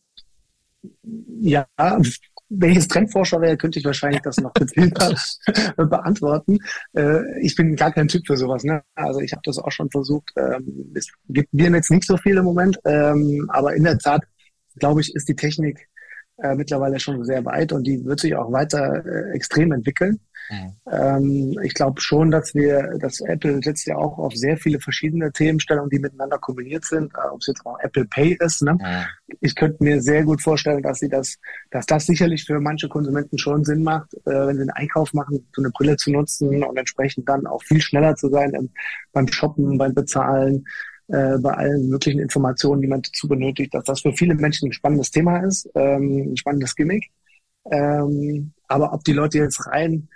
Ja, 1.42 1.66
wenn 2.58 2.70
ich 2.70 2.78
jetzt 2.78 2.92
Trendforscher 2.92 3.42
wäre, 3.42 3.58
könnte 3.58 3.80
ich 3.80 3.86
wahrscheinlich 3.86 4.22
das 4.22 4.38
noch 4.38 4.54
gezielter 4.54 5.16
beantworten. 5.78 6.60
Äh, 6.94 7.40
ich 7.42 7.56
bin 7.56 7.76
gar 7.76 7.92
kein 7.92 8.08
Typ 8.08 8.26
für 8.26 8.38
sowas. 8.38 8.64
Ne? 8.64 8.84
Also 8.96 9.20
ich 9.20 9.32
habe 9.32 9.42
das 9.46 9.58
auch 9.58 9.72
schon 9.72 9.90
versucht. 9.90 10.32
Ähm, 10.38 10.92
es 10.96 11.08
gibt 11.30 11.54
mir 11.54 11.70
jetzt 11.72 11.92
nicht 11.92 12.06
so 12.06 12.18
viel 12.18 12.38
im 12.38 12.46
Moment, 12.46 12.80
ähm, 12.86 13.50
aber 13.50 13.76
in 13.76 13.84
der 13.84 13.98
Tat, 13.98 14.24
glaube 14.78 15.02
ich, 15.02 15.14
ist 15.16 15.28
die 15.28 15.36
Technik 15.36 15.88
äh, 16.38 16.56
mittlerweile 16.56 17.00
schon 17.00 17.24
sehr 17.24 17.46
weit 17.46 17.72
und 17.72 17.86
die 17.86 18.04
wird 18.04 18.20
sich 18.20 18.36
auch 18.36 18.52
weiter 18.52 19.06
äh, 19.06 19.32
extrem 19.32 19.72
entwickeln. 19.72 20.20
Mhm. 20.50 20.74
Ähm, 20.92 21.60
ich 21.64 21.74
glaube 21.74 22.02
schon, 22.02 22.32
dass 22.32 22.54
wir, 22.54 22.98
dass 23.00 23.22
Apple 23.22 23.62
setzt 23.64 23.88
ja 23.88 23.98
auch 23.98 24.18
auf 24.18 24.36
sehr 24.36 24.58
viele 24.58 24.80
verschiedene 24.80 25.32
Themenstellungen, 25.32 25.90
die 25.90 26.00
miteinander 26.00 26.38
kombiniert 26.38 26.86
sind, 26.86 27.14
äh, 27.14 27.30
ob 27.32 27.40
es 27.40 27.48
jetzt 27.48 27.66
auch 27.66 27.80
Apple 27.80 28.06
Pay 28.06 28.38
ist. 28.40 28.62
Ne? 28.62 28.74
Mhm. 28.74 29.36
Ich 29.42 29.56
könnte 29.56 29.84
mir 29.84 30.02
sehr 30.02 30.24
gut 30.24 30.42
vorstellen, 30.42 30.82
dass 30.82 31.00
sie 31.00 31.10
das, 31.10 31.38
dass 31.72 31.86
das 31.86 32.06
sicherlich 32.06 32.46
für 32.46 32.60
manche 32.60 32.90
Konsumenten 32.90 33.38
schon 33.38 33.64
Sinn 33.64 33.84
macht, 33.84 34.14
äh, 34.26 34.48
wenn 34.48 34.56
sie 34.56 34.62
einen 34.62 34.72
Einkauf 34.72 35.14
machen, 35.14 35.48
so 35.56 35.62
eine 35.62 35.72
Brille 35.72 35.98
zu 35.98 36.12
nutzen 36.12 36.64
und 36.64 36.78
entsprechend 36.78 37.30
dann 37.30 37.48
auch 37.48 37.64
viel 37.64 37.82
schneller 37.82 38.16
zu 38.16 38.30
sein 38.30 38.52
im, 38.52 38.70
beim 39.12 39.28
Shoppen, 39.28 39.78
beim 39.78 39.94
Bezahlen 39.94 40.66
äh, 41.08 41.38
bei 41.40 41.54
allen 41.54 41.90
möglichen 41.90 42.20
Informationen, 42.20 42.82
die 42.82 42.88
man 42.88 43.02
dazu 43.02 43.28
benötigt, 43.28 43.74
dass 43.74 43.86
das 43.86 44.02
für 44.02 44.14
viele 44.14 44.36
Menschen 44.36 44.70
ein 44.70 44.74
spannendes 44.74 45.12
Thema 45.12 45.40
ist, 45.40 45.70
ähm, 45.76 46.32
ein 46.32 46.38
spannendes 46.38 46.76
Gimmick. 46.76 47.12
Ähm, 47.72 48.54
aber 48.68 48.94
ob 48.94 49.04
die 49.04 49.14
Leute 49.14 49.38
jetzt 49.38 49.66
rein 49.68 50.10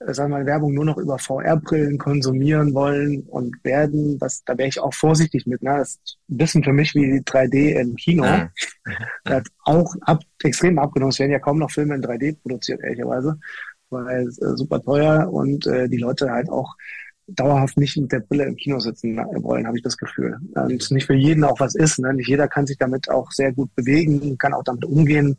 äh, 0.00 0.12
sagen 0.12 0.32
wir 0.32 0.38
mal, 0.38 0.46
Werbung 0.46 0.74
nur 0.74 0.84
noch 0.84 0.98
über 0.98 1.18
VR-Brillen 1.18 1.98
konsumieren 1.98 2.74
wollen 2.74 3.22
und 3.22 3.56
werden, 3.64 4.18
das, 4.18 4.42
da 4.44 4.56
wäre 4.58 4.68
ich 4.68 4.80
auch 4.80 4.94
vorsichtig 4.94 5.46
mit. 5.46 5.62
Ne? 5.62 5.76
Das 5.78 5.90
ist 5.90 6.18
ein 6.28 6.36
bisschen 6.36 6.64
für 6.64 6.72
mich 6.72 6.94
wie 6.94 7.20
3D 7.20 7.80
im 7.80 7.96
Kino. 7.96 8.24
Ja. 8.24 8.50
Das 9.24 9.36
hat 9.36 9.46
auch 9.64 9.94
ab, 10.02 10.20
extrem 10.42 10.78
abgenommen. 10.78 11.10
Es 11.10 11.18
werden 11.18 11.30
ja 11.30 11.38
kaum 11.38 11.58
noch 11.58 11.70
Filme 11.70 11.94
in 11.94 12.02
3D 12.02 12.36
produziert, 12.42 12.82
ehrlicherweise, 12.82 13.38
weil 13.88 14.26
es 14.26 14.38
äh, 14.42 14.56
super 14.56 14.82
teuer 14.82 15.32
und 15.32 15.66
äh, 15.66 15.88
die 15.88 15.96
Leute 15.96 16.30
halt 16.30 16.50
auch 16.50 16.74
dauerhaft 17.26 17.76
nicht 17.76 17.96
mit 17.96 18.12
der 18.12 18.20
Brille 18.20 18.44
im 18.44 18.56
Kino 18.56 18.78
sitzen 18.78 19.16
wollen, 19.16 19.66
habe 19.66 19.76
ich 19.76 19.82
das 19.82 19.96
Gefühl. 19.96 20.38
Und 20.54 20.90
nicht 20.90 21.06
für 21.06 21.14
jeden 21.14 21.44
auch 21.44 21.60
was 21.60 21.74
ist. 21.74 21.98
Ne? 21.98 22.12
Nicht 22.14 22.28
jeder 22.28 22.48
kann 22.48 22.66
sich 22.66 22.78
damit 22.78 23.10
auch 23.10 23.30
sehr 23.32 23.52
gut 23.52 23.74
bewegen, 23.74 24.36
kann 24.38 24.54
auch 24.54 24.64
damit 24.64 24.84
umgehen. 24.84 25.36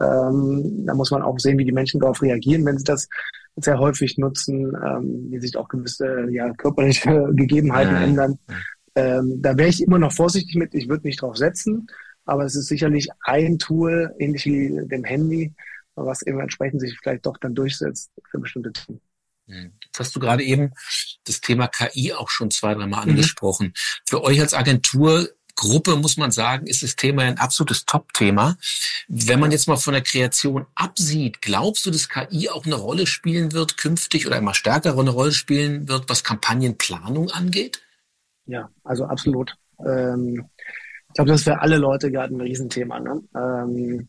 Ähm, 0.00 0.86
da 0.86 0.94
muss 0.94 1.10
man 1.10 1.22
auch 1.22 1.38
sehen, 1.38 1.58
wie 1.58 1.64
die 1.64 1.72
Menschen 1.72 2.00
darauf 2.00 2.22
reagieren, 2.22 2.64
wenn 2.64 2.78
sie 2.78 2.84
das 2.84 3.08
sehr 3.56 3.78
häufig 3.78 4.18
nutzen, 4.18 4.76
ähm, 4.84 5.26
wie 5.30 5.40
sich 5.40 5.56
auch 5.56 5.68
gewisse 5.68 6.28
ja, 6.30 6.52
körperliche 6.54 7.28
Gegebenheiten 7.34 7.94
ja. 7.94 8.02
ändern. 8.02 8.38
Ähm, 8.94 9.40
da 9.42 9.56
wäre 9.56 9.68
ich 9.68 9.82
immer 9.82 9.98
noch 9.98 10.12
vorsichtig 10.12 10.54
mit, 10.56 10.74
ich 10.74 10.88
würde 10.88 11.06
nicht 11.06 11.22
drauf 11.22 11.36
setzen, 11.36 11.86
aber 12.24 12.44
es 12.44 12.56
ist 12.56 12.66
sicherlich 12.66 13.08
ein 13.24 13.58
Tool, 13.58 14.14
ähnlich 14.18 14.46
wie 14.46 14.86
dem 14.86 15.04
Handy, 15.04 15.54
was 15.94 16.22
eben 16.22 16.40
entsprechend 16.40 16.80
sich 16.80 16.96
vielleicht 17.00 17.26
doch 17.26 17.36
dann 17.38 17.54
durchsetzt 17.54 18.10
für 18.30 18.38
bestimmte 18.38 18.72
Themen. 18.72 19.00
Jetzt 19.84 19.98
hast 19.98 20.16
du 20.16 20.20
gerade 20.20 20.42
eben 20.42 20.72
das 21.24 21.40
Thema 21.40 21.68
KI 21.68 22.12
auch 22.12 22.30
schon 22.30 22.50
zwei, 22.50 22.74
dreimal 22.74 23.04
mhm. 23.04 23.10
angesprochen. 23.12 23.72
Für 24.08 24.22
euch 24.22 24.40
als 24.40 24.54
Agentur 24.54 25.28
Gruppe, 25.60 25.96
muss 25.96 26.16
man 26.16 26.30
sagen, 26.30 26.66
ist 26.66 26.82
das 26.82 26.96
Thema 26.96 27.22
ein 27.22 27.36
absolutes 27.36 27.84
Top-Thema. 27.84 28.56
Wenn 29.08 29.40
man 29.40 29.52
jetzt 29.52 29.68
mal 29.68 29.76
von 29.76 29.92
der 29.92 30.02
Kreation 30.02 30.66
absieht, 30.74 31.42
glaubst 31.42 31.84
du, 31.84 31.90
dass 31.90 32.08
KI 32.08 32.48
auch 32.48 32.64
eine 32.64 32.76
Rolle 32.76 33.06
spielen 33.06 33.52
wird 33.52 33.76
künftig 33.76 34.26
oder 34.26 34.38
immer 34.38 34.54
stärker 34.54 34.98
eine 34.98 35.10
Rolle 35.10 35.32
spielen 35.32 35.86
wird, 35.86 36.08
was 36.08 36.24
Kampagnenplanung 36.24 37.30
angeht? 37.30 37.82
Ja, 38.46 38.70
also 38.84 39.04
absolut. 39.04 39.54
Ähm, 39.86 40.46
ich 41.08 41.14
glaube, 41.14 41.30
das 41.30 41.40
ist 41.40 41.44
für 41.44 41.60
alle 41.60 41.76
Leute 41.76 42.10
gerade 42.10 42.34
ein 42.34 42.40
Riesenthema. 42.40 42.98
Ne? 42.98 43.22
Ähm, 43.34 44.08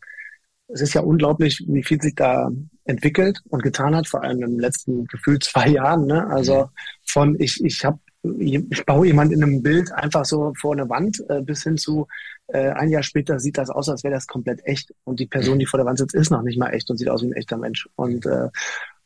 es 0.68 0.82
ist 0.82 0.94
ja 0.94 1.02
unglaublich, 1.02 1.62
wie 1.68 1.84
viel 1.84 2.02
sich 2.02 2.16
da 2.16 2.50
entwickelt 2.86 3.40
und 3.50 3.64
getan 3.64 3.96
hat, 3.96 4.08
vor 4.08 4.24
allem 4.24 4.42
im 4.42 4.60
letzten 4.60 5.06
Gefühl 5.06 5.40
zwei 5.40 5.68
Jahren. 5.68 6.06
Ne? 6.06 6.28
Also 6.28 6.64
mhm. 6.64 6.70
von 7.06 7.36
ich, 7.40 7.64
ich 7.64 7.86
habe 7.86 8.00
ich 8.38 8.86
baue 8.86 9.08
jemand 9.08 9.32
in 9.32 9.44
einem 9.44 9.64
Bild 9.64 9.92
einfach 9.92 10.26
so 10.26 10.54
vor 10.60 10.74
eine 10.74 10.88
Wand 10.90 11.24
äh, 11.30 11.42
bis 11.42 11.64
hin 11.64 11.78
zu 11.78 12.08
äh, 12.48 12.70
ein 12.70 12.90
Jahr 12.90 13.02
später 13.02 13.40
sieht 13.40 13.58
das 13.58 13.72
aus, 13.72 13.90
als 13.90 14.04
wäre 14.04 14.14
das 14.14 14.28
komplett 14.28 14.62
echt 14.64 14.94
und 15.06 15.20
die 15.20 15.26
Person, 15.26 15.58
die 15.58 15.66
vor 15.66 15.80
der 15.80 15.88
Wand 15.88 15.98
sitzt, 15.98 16.14
ist 16.14 16.30
noch 16.30 16.44
nicht 16.44 16.60
mal 16.60 16.70
echt 16.70 16.90
und 16.92 16.98
sieht 16.98 17.10
aus 17.10 17.24
wie 17.24 17.28
ein 17.28 17.34
echter 17.34 17.58
Mensch 17.58 17.90
und 17.96 18.24
äh, 18.28 18.50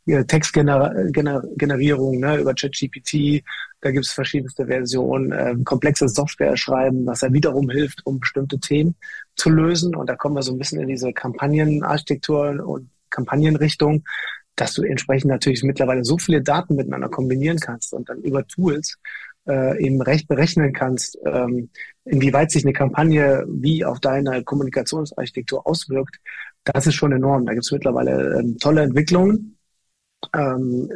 Textgenerierung 0.06 2.20
ne, 2.20 2.38
über 2.38 2.54
ChatGPT, 2.54 3.44
da 3.82 3.92
gibt 3.92 4.06
es 4.06 4.12
verschiedenste 4.12 4.68
Versionen, 4.68 5.32
äh, 5.32 5.56
komplexe 5.64 6.08
Software 6.08 6.56
schreiben, 6.58 7.08
was 7.08 7.22
ja 7.22 7.34
wiederum 7.34 7.68
hilft, 7.70 8.06
um 8.06 8.20
bestimmte 8.20 8.60
Themen 8.60 8.96
zu 9.36 9.50
lösen. 9.50 9.96
Und 9.96 10.08
da 10.08 10.16
kommen 10.16 10.36
wir 10.36 10.44
so 10.44 10.52
ein 10.52 10.60
bisschen 10.60 10.80
in 10.80 10.88
diese 10.88 11.12
Kampagnenarchitektur 11.12 12.64
und 12.66 12.92
Kampagnenrichtung, 13.16 14.04
dass 14.56 14.74
du 14.74 14.84
entsprechend 14.84 15.32
natürlich 15.32 15.64
mittlerweile 15.64 16.04
so 16.04 16.18
viele 16.18 16.42
Daten 16.42 16.76
miteinander 16.76 17.10
kombinieren 17.10 17.60
kannst 17.60 17.94
und 17.94 18.10
dann 18.10 18.22
über 18.22 18.46
Tools 18.48 18.98
äh, 19.48 19.84
eben 19.84 20.02
recht 20.02 20.28
berechnen 20.28 20.74
kannst, 20.74 21.18
ähm, 21.26 21.70
inwieweit 22.06 22.52
sich 22.52 22.64
eine 22.64 22.74
Kampagne 22.74 23.46
wie 23.48 23.86
auf 23.86 24.00
deine 24.00 24.44
Kommunikationsarchitektur 24.44 25.66
auswirkt, 25.68 26.18
das 26.64 26.88
ist 26.88 26.96
schon 26.96 27.12
enorm. 27.12 27.46
Da 27.46 27.54
gibt 27.54 27.66
es 27.66 27.72
mittlerweile 27.72 28.40
ähm, 28.40 28.58
tolle 28.58 28.82
Entwicklungen. 28.82 29.55
Ähm, 30.34 30.90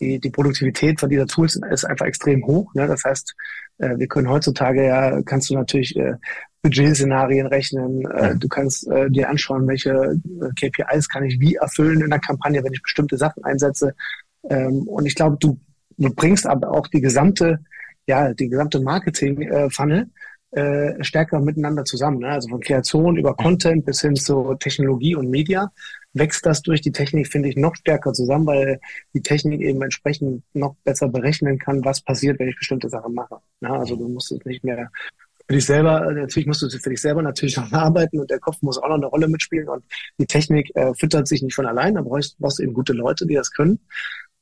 die, 0.00 0.18
die 0.18 0.30
Produktivität 0.30 0.98
von 1.00 1.08
dieser 1.08 1.26
Tools 1.26 1.60
ist 1.70 1.84
einfach 1.84 2.06
extrem 2.06 2.44
hoch. 2.46 2.72
Ne? 2.74 2.86
Das 2.86 3.04
heißt, 3.04 3.34
äh, 3.78 3.98
wir 3.98 4.08
können 4.08 4.28
heutzutage 4.28 4.86
ja, 4.86 5.22
kannst 5.22 5.50
du 5.50 5.54
natürlich 5.54 5.96
äh, 5.96 6.14
Budgetszenarien 6.62 7.46
rechnen. 7.46 8.06
Äh, 8.10 8.36
du 8.36 8.48
kannst 8.48 8.88
äh, 8.88 9.10
dir 9.10 9.28
anschauen, 9.28 9.66
welche 9.66 9.90
äh, 9.90 10.68
KPIs 10.68 11.08
kann 11.08 11.24
ich 11.24 11.38
wie 11.40 11.56
erfüllen 11.56 12.00
in 12.00 12.10
der 12.10 12.20
Kampagne, 12.20 12.62
wenn 12.62 12.72
ich 12.72 12.82
bestimmte 12.82 13.16
Sachen 13.16 13.44
einsetze. 13.44 13.94
Ähm, 14.48 14.88
und 14.88 15.06
ich 15.06 15.14
glaube, 15.14 15.36
du, 15.38 15.60
du 15.98 16.14
bringst 16.14 16.46
aber 16.46 16.70
auch 16.70 16.86
die 16.86 17.00
gesamte, 17.00 17.58
ja, 18.06 18.32
die 18.32 18.48
gesamte 18.48 18.80
Marketing-Funnel 18.80 20.00
äh, 20.02 20.06
stärker 21.00 21.40
miteinander 21.40 21.84
zusammen. 21.84 22.18
Ne? 22.18 22.28
Also 22.28 22.50
von 22.50 22.60
Kreation 22.60 23.16
über 23.16 23.34
Content 23.34 23.86
bis 23.86 24.02
hin 24.02 24.16
zu 24.16 24.54
Technologie 24.54 25.14
und 25.14 25.30
Media 25.30 25.72
wächst 26.14 26.44
das 26.44 26.62
durch 26.62 26.80
die 26.80 26.92
Technik, 26.92 27.28
finde 27.28 27.48
ich, 27.48 27.56
noch 27.56 27.74
stärker 27.74 28.12
zusammen, 28.12 28.46
weil 28.46 28.80
die 29.14 29.22
Technik 29.22 29.60
eben 29.60 29.80
entsprechend 29.82 30.42
noch 30.52 30.74
besser 30.84 31.08
berechnen 31.08 31.58
kann, 31.58 31.84
was 31.84 32.00
passiert, 32.00 32.38
wenn 32.38 32.48
ich 32.48 32.56
bestimmte 32.56 32.88
Sachen 32.88 33.14
mache. 33.14 33.36
Ne? 33.60 33.70
Also 33.70 33.96
du 33.96 34.08
musst 34.08 34.32
es 34.32 34.44
nicht 34.44 34.64
mehr 34.64 34.90
für 35.48 35.54
dich 35.54 35.66
selber, 35.66 36.06
äh, 36.08 36.14
natürlich 36.14 36.46
musst 36.46 36.62
du 36.62 36.70
für 36.70 36.90
dich 36.90 37.00
selber 37.00 37.22
natürlich 37.22 37.56
noch 37.56 37.72
arbeiten 37.72 38.20
und 38.20 38.30
der 38.30 38.38
Kopf 38.38 38.62
muss 38.62 38.78
auch 38.78 38.88
noch 38.88 38.96
eine 38.96 39.06
Rolle 39.06 39.28
mitspielen 39.28 39.68
und 39.68 39.84
die 40.18 40.26
Technik 40.26 40.70
äh, 40.76 40.94
füttert 40.94 41.26
sich 41.28 41.42
nicht 41.42 41.54
von 41.54 41.66
allein, 41.66 41.94
da 41.94 42.02
brauchst, 42.02 42.38
brauchst 42.38 42.58
du 42.58 42.62
eben 42.62 42.74
gute 42.74 42.92
Leute, 42.92 43.26
die 43.26 43.34
das 43.34 43.50
können. 43.50 43.80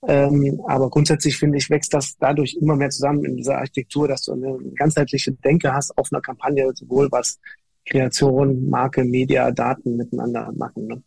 Ähm, 0.06 0.60
aber 0.66 0.88
grundsätzlich 0.88 1.36
finde 1.36 1.58
ich, 1.58 1.68
wächst 1.68 1.92
das 1.92 2.16
dadurch 2.18 2.56
immer 2.60 2.76
mehr 2.76 2.90
zusammen 2.90 3.24
in 3.24 3.36
dieser 3.36 3.58
Architektur, 3.58 4.08
dass 4.08 4.22
du 4.22 4.32
eine 4.32 4.58
ganzheitliche 4.74 5.32
Denke 5.32 5.72
hast 5.74 5.96
auf 5.98 6.08
einer 6.10 6.22
Kampagne, 6.22 6.70
sowohl 6.74 7.10
was 7.12 7.38
Kreation, 7.86 8.68
Marke, 8.70 9.04
Media, 9.04 9.50
Daten 9.50 9.96
miteinander 9.96 10.50
machen. 10.56 10.86
Ne? 10.86 11.02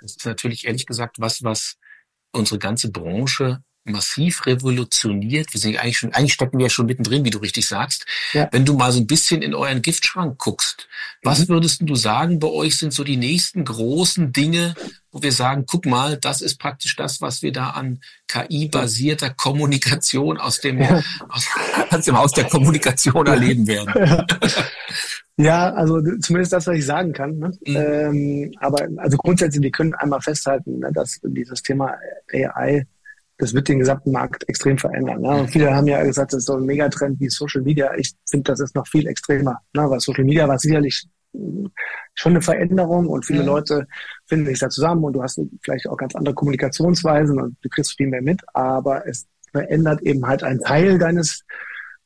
Das 0.00 0.12
ist 0.12 0.26
natürlich 0.26 0.66
ehrlich 0.66 0.86
gesagt 0.86 1.16
was, 1.18 1.42
was 1.42 1.76
unsere 2.32 2.58
ganze 2.58 2.90
Branche 2.92 3.62
massiv 3.88 4.46
revolutioniert. 4.46 5.52
Wir 5.52 5.60
sind 5.60 5.76
eigentlich 5.76 5.98
schon, 5.98 6.12
eigentlich 6.12 6.34
stecken 6.34 6.58
wir 6.58 6.66
ja 6.66 6.70
schon 6.70 6.86
mittendrin, 6.86 7.24
wie 7.24 7.30
du 7.30 7.38
richtig 7.38 7.66
sagst. 7.66 8.06
Ja. 8.32 8.48
Wenn 8.52 8.64
du 8.64 8.74
mal 8.74 8.92
so 8.92 9.00
ein 9.00 9.06
bisschen 9.06 9.42
in 9.42 9.54
euren 9.54 9.82
Giftschrank 9.82 10.38
guckst, 10.38 10.88
was 11.22 11.40
mhm. 11.40 11.48
würdest 11.48 11.80
du 11.82 11.94
sagen, 11.94 12.38
bei 12.38 12.48
euch 12.48 12.78
sind 12.78 12.92
so 12.92 13.04
die 13.04 13.16
nächsten 13.16 13.64
großen 13.64 14.32
Dinge, 14.32 14.74
wo 15.10 15.22
wir 15.22 15.32
sagen, 15.32 15.64
guck 15.66 15.86
mal, 15.86 16.16
das 16.16 16.40
ist 16.42 16.58
praktisch 16.58 16.96
das, 16.96 17.20
was 17.20 17.42
wir 17.42 17.52
da 17.52 17.70
an 17.70 18.00
KI-basierter 18.28 19.30
Kommunikation 19.30 20.38
aus 20.38 20.60
dem, 20.60 20.80
ja. 20.80 21.02
aus, 21.28 21.46
aus 21.90 22.04
dem 22.04 22.16
Haus 22.16 22.32
der 22.32 22.44
Kommunikation 22.44 23.26
erleben 23.26 23.66
werden. 23.66 23.92
Ja. 23.96 24.26
Ja, 25.40 25.72
also 25.72 26.00
zumindest 26.18 26.52
das, 26.52 26.66
was 26.66 26.76
ich 26.76 26.84
sagen 26.84 27.12
kann. 27.12 27.38
Ne? 27.38 27.52
Mhm. 27.64 27.76
Ähm, 27.76 28.52
aber 28.58 28.88
also 28.96 29.16
grundsätzlich, 29.16 29.62
wir 29.62 29.70
können 29.70 29.94
einmal 29.94 30.20
festhalten, 30.20 30.80
ne, 30.80 30.90
dass 30.92 31.20
dieses 31.22 31.62
Thema 31.62 31.94
AI, 32.32 32.86
das 33.38 33.54
wird 33.54 33.68
den 33.68 33.78
gesamten 33.78 34.12
Markt 34.12 34.48
extrem 34.48 34.76
verändern. 34.76 35.20
Ne? 35.20 35.28
Und 35.28 35.48
viele 35.48 35.74
haben 35.74 35.86
ja 35.86 36.02
gesagt, 36.02 36.32
das 36.32 36.40
ist 36.40 36.46
so 36.46 36.56
ein 36.56 36.64
Megatrend 36.64 37.20
wie 37.20 37.28
Social 37.28 37.62
Media. 37.62 37.94
Ich 37.96 38.12
finde, 38.28 38.50
das 38.50 38.60
ist 38.60 38.74
noch 38.74 38.86
viel 38.86 39.06
extremer. 39.06 39.60
Ne? 39.72 39.88
Weil 39.88 40.00
Social 40.00 40.24
Media 40.24 40.48
war 40.48 40.58
sicherlich 40.58 41.06
schon 42.14 42.32
eine 42.32 42.42
Veränderung 42.42 43.06
und 43.06 43.24
viele 43.24 43.40
mhm. 43.40 43.46
Leute 43.46 43.86
finden 44.26 44.46
sich 44.46 44.58
da 44.58 44.68
zusammen 44.68 45.04
und 45.04 45.12
du 45.12 45.22
hast 45.22 45.40
vielleicht 45.62 45.88
auch 45.88 45.96
ganz 45.96 46.14
andere 46.16 46.34
Kommunikationsweisen 46.34 47.40
und 47.40 47.56
du 47.62 47.68
kriegst 47.68 47.96
viel 47.96 48.08
mehr 48.08 48.22
mit, 48.22 48.40
aber 48.54 49.06
es 49.06 49.26
verändert 49.52 50.02
eben 50.02 50.26
halt 50.26 50.42
einen 50.42 50.60
Teil 50.60 50.98
deines 50.98 51.44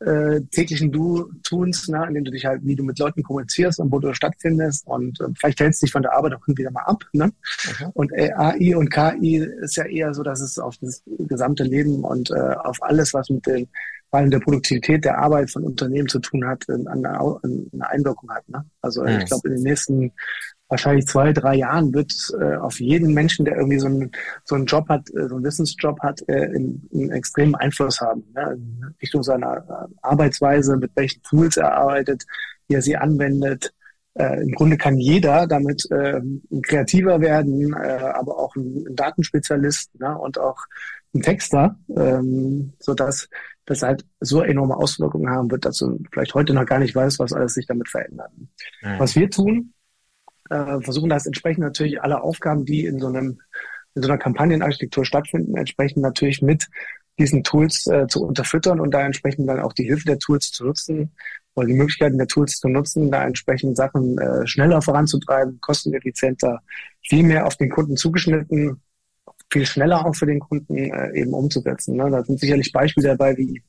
äh, 0.07 0.41
täglichen 0.51 0.93
Du-Tuns, 0.93 1.89
ne, 1.89 2.05
in 2.09 2.15
dem 2.15 2.25
du 2.25 2.31
dich 2.31 2.45
halt, 2.45 2.61
wie 2.65 2.77
du 2.77 2.85
mit 2.85 2.99
Leuten 2.99 3.23
kommunizierst 3.23 3.81
und 3.81 3.93
wo 3.93 3.99
du 3.99 4.13
stattfindest 4.15 4.87
und 4.87 5.21
äh, 5.21 5.29
vielleicht 5.39 5.61
hältst 5.61 5.83
du 5.83 5.87
dich 5.87 5.93
von 5.93 6.03
der 6.03 6.15
Arbeit 6.15 6.35
auch 6.35 6.47
wieder 6.47 6.71
mal 6.71 6.83
ab. 6.83 7.05
Ne? 7.13 7.33
Okay. 7.71 7.89
Und 7.95 8.13
AI 8.13 8.77
und 8.77 8.91
KI 8.91 9.37
ist 9.61 9.77
ja 9.77 9.85
eher 9.85 10.15
so, 10.15 10.23
dass 10.23 10.41
es 10.41 10.59
auf 10.59 10.77
das 10.79 11.03
gesamte 11.07 11.65
Leben 11.65 12.05
und 12.05 12.31
äh, 12.31 12.35
auf 12.35 12.83
alles, 12.83 13.15
was 13.15 13.31
mit 13.31 13.47
den 13.47 13.69
vor 14.11 14.21
allem 14.21 14.31
der 14.31 14.41
Produktivität 14.41 15.07
der 15.07 15.19
Arbeit 15.19 15.51
von 15.51 15.65
Unternehmen 15.65 16.07
zu 16.07 16.19
tun 16.19 16.47
hat, 16.47 16.69
eine, 16.69 16.91
eine 16.91 17.89
Einwirkung 17.89 18.31
hat. 18.31 18.47
Ne? 18.47 18.63
Also 18.83 19.03
mhm. 19.03 19.09
ich 19.09 19.25
glaube, 19.25 19.49
in 19.49 19.55
den 19.55 19.63
nächsten 19.63 20.13
wahrscheinlich 20.73 21.07
zwei, 21.07 21.35
drei 21.35 21.55
Jahren 21.57 21.93
wird 21.93 22.13
äh, 22.41 22.57
auf 22.57 22.81
jeden 22.81 23.13
Menschen, 23.13 23.45
der 23.45 23.57
irgendwie 23.57 23.79
so 23.79 23.89
einen, 23.89 24.11
so 24.45 24.55
einen 24.55 24.65
Job 24.65 24.89
hat, 24.89 25.09
äh, 25.11 25.29
so 25.29 25.35
einen 25.35 25.45
Wissensjob 25.45 26.01
hat, 26.01 26.23
äh, 26.29 26.47
einen, 26.47 26.89
einen 26.95 27.11
extremen 27.11 27.55
Einfluss 27.55 28.01
haben. 28.01 28.25
Ne? 28.35 28.55
In 28.55 28.95
Richtung 29.03 29.23
seiner 29.23 29.89
Arbeitsweise, 30.01 30.79
mit 30.79 30.91
welchen 30.95 31.23
Tools 31.25 31.59
er 31.59 31.75
arbeitet, 31.75 32.25
wie 32.69 32.75
er 32.75 32.83
sie 32.83 32.97
anwendet. 32.97 33.75
Äh, 34.15 34.43
Im 34.43 34.53
Grunde 34.53 34.79
kann 34.79 34.97
jeder 34.97 35.47
damit 35.47 35.87
äh, 35.91 36.23
kreativer 36.63 37.21
werden, 37.21 37.75
äh, 37.75 37.99
aber 38.15 38.39
auch 38.39 38.57
ein, 38.57 38.87
ein 38.89 38.97
Datenspezialist 38.97 39.95
ne? 40.01 40.17
und 40.19 40.39
auch 40.39 40.59
ein 41.15 41.21
Texter, 41.21 41.77
ähm, 41.95 42.73
so 42.79 42.95
dass 42.95 43.29
das 43.67 43.83
halt 43.83 44.07
so 44.21 44.41
enorme 44.41 44.77
Auswirkungen 44.77 45.29
haben 45.29 45.51
wird, 45.51 45.67
dass 45.67 45.77
du 45.77 46.03
vielleicht 46.11 46.35
heute 46.35 46.55
noch 46.55 46.65
gar 46.65 46.79
nicht 46.79 46.95
weißt, 46.95 47.19
was 47.19 47.35
alles 47.35 47.55
sich 47.55 47.67
damit 47.67 47.89
verändert. 47.89 48.33
Mhm. 48.83 48.99
Was 48.99 49.15
wir 49.15 49.29
tun, 49.29 49.72
äh, 50.53 50.81
versuchen 50.83 51.09
das 51.09 51.27
entsprechend 51.27 51.65
natürlich 51.65 52.03
alle 52.03 52.23
Aufgaben, 52.23 52.65
die 52.65 52.85
in 52.87 52.99
so 52.99 53.09
einem 53.09 53.41
in 53.95 54.03
so 54.03 54.09
einer 54.09 54.19
Kampagnenarchitektur 54.19 55.05
stattfinden, 55.05 55.57
entsprechend 55.57 56.03
natürlich 56.03 56.41
mit 56.41 56.69
diesen 57.19 57.45
Tools 57.45 57.87
äh, 57.87 58.07
zu 58.07 58.25
unterfüttern 58.25 58.81
und 58.81 58.93
da 58.93 59.05
entsprechend 59.05 59.49
dann 59.49 59.61
auch 59.61 59.75
die 59.75 59.85
Hilfe 59.85 60.07
der 60.07 60.19
Tools 60.19 60.51
zu 60.51 60.65
nutzen 60.65 61.13
oder 61.55 61.67
die 61.67 61.75
Möglichkeiten 61.75 62.17
der 62.17 62.27
Tools 62.27 62.59
zu 62.59 62.69
nutzen, 62.69 63.11
da 63.11 63.25
entsprechend 63.27 63.77
Sachen 63.77 64.17
äh, 64.19 64.47
schneller 64.47 64.81
voranzutreiben, 64.81 65.61
kosteneffizienter, 65.61 66.61
viel 67.03 67.23
mehr 67.23 67.47
auf 67.47 67.57
den 67.57 67.69
Kunden 67.69 67.97
zugeschnitten, 67.97 68.81
viel 69.51 69.67
schneller 69.67 70.07
auch 70.07 70.17
für 70.17 70.25
den 70.25 70.41
Kunden 70.41 70.75
äh, 70.75 71.13
eben 71.13 71.35
umzusetzen. 71.35 71.97
Ne? 71.97 72.11
Da 72.11 72.25
sind 72.25 72.41
sicherlich 72.41 72.73
Beispiele 72.73 73.09
dabei, 73.09 73.37
wie 73.37 73.63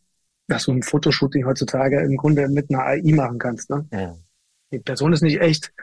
dass 0.48 0.66
du 0.66 0.74
ein 0.74 0.84
Fotoshooting 0.84 1.46
heutzutage 1.46 2.02
im 2.02 2.18
Grunde 2.18 2.48
mit 2.50 2.70
einer 2.70 2.84
AI 2.84 3.14
machen 3.14 3.40
kannst. 3.40 3.70
Ne? 3.70 3.86
Ja. 3.92 4.16
Die 4.72 4.80
Person 4.80 5.14
ist 5.14 5.22
nicht 5.22 5.40
echt, 5.40 5.74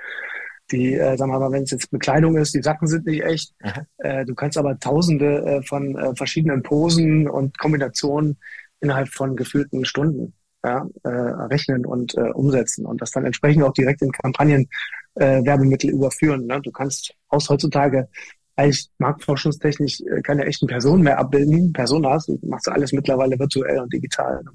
die, 0.72 0.94
äh, 0.94 1.16
sagen 1.16 1.32
wir 1.32 1.40
mal, 1.40 1.52
wenn 1.52 1.64
es 1.64 1.70
jetzt 1.70 1.90
Bekleidung 1.90 2.36
ist, 2.36 2.54
die 2.54 2.62
Sachen 2.62 2.86
sind 2.86 3.06
nicht 3.06 3.22
echt. 3.22 3.54
Äh, 3.98 4.24
du 4.24 4.34
kannst 4.34 4.56
aber 4.56 4.78
tausende 4.78 5.44
äh, 5.44 5.62
von 5.62 5.96
äh, 5.96 6.14
verschiedenen 6.14 6.62
Posen 6.62 7.28
und 7.28 7.58
Kombinationen 7.58 8.38
innerhalb 8.80 9.08
von 9.08 9.36
gefühlten 9.36 9.84
Stunden 9.84 10.32
ja, 10.64 10.86
äh, 11.04 11.08
rechnen 11.08 11.86
und 11.86 12.14
äh, 12.16 12.30
umsetzen 12.32 12.86
und 12.86 13.00
das 13.00 13.10
dann 13.10 13.26
entsprechend 13.26 13.62
auch 13.62 13.72
direkt 13.72 14.02
in 14.02 14.12
Kampagnen 14.12 14.68
äh, 15.14 15.42
Werbemittel 15.44 15.90
überführen. 15.90 16.46
Ne? 16.46 16.60
Du 16.62 16.70
kannst 16.70 17.14
aus 17.28 17.48
heutzutage 17.48 18.08
eigentlich 18.56 18.88
marktforschungstechnisch 18.98 20.00
äh, 20.00 20.22
keine 20.22 20.44
echten 20.44 20.66
Personen 20.66 21.02
mehr 21.02 21.18
abbilden, 21.18 21.72
Personas, 21.72 22.26
du 22.26 22.38
machst 22.42 22.68
alles 22.68 22.92
mittlerweile 22.92 23.38
virtuell 23.38 23.80
und 23.80 23.92
digital. 23.92 24.42
Ne? 24.44 24.50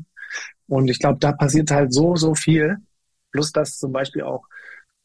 Und 0.68 0.90
ich 0.90 1.00
glaube, 1.00 1.20
da 1.20 1.32
passiert 1.32 1.72
halt 1.72 1.94
so, 1.94 2.16
so 2.16 2.36
viel. 2.36 2.78
Plus, 3.32 3.52
dass 3.52 3.78
zum 3.78 3.92
Beispiel 3.92 4.24
auch 4.24 4.46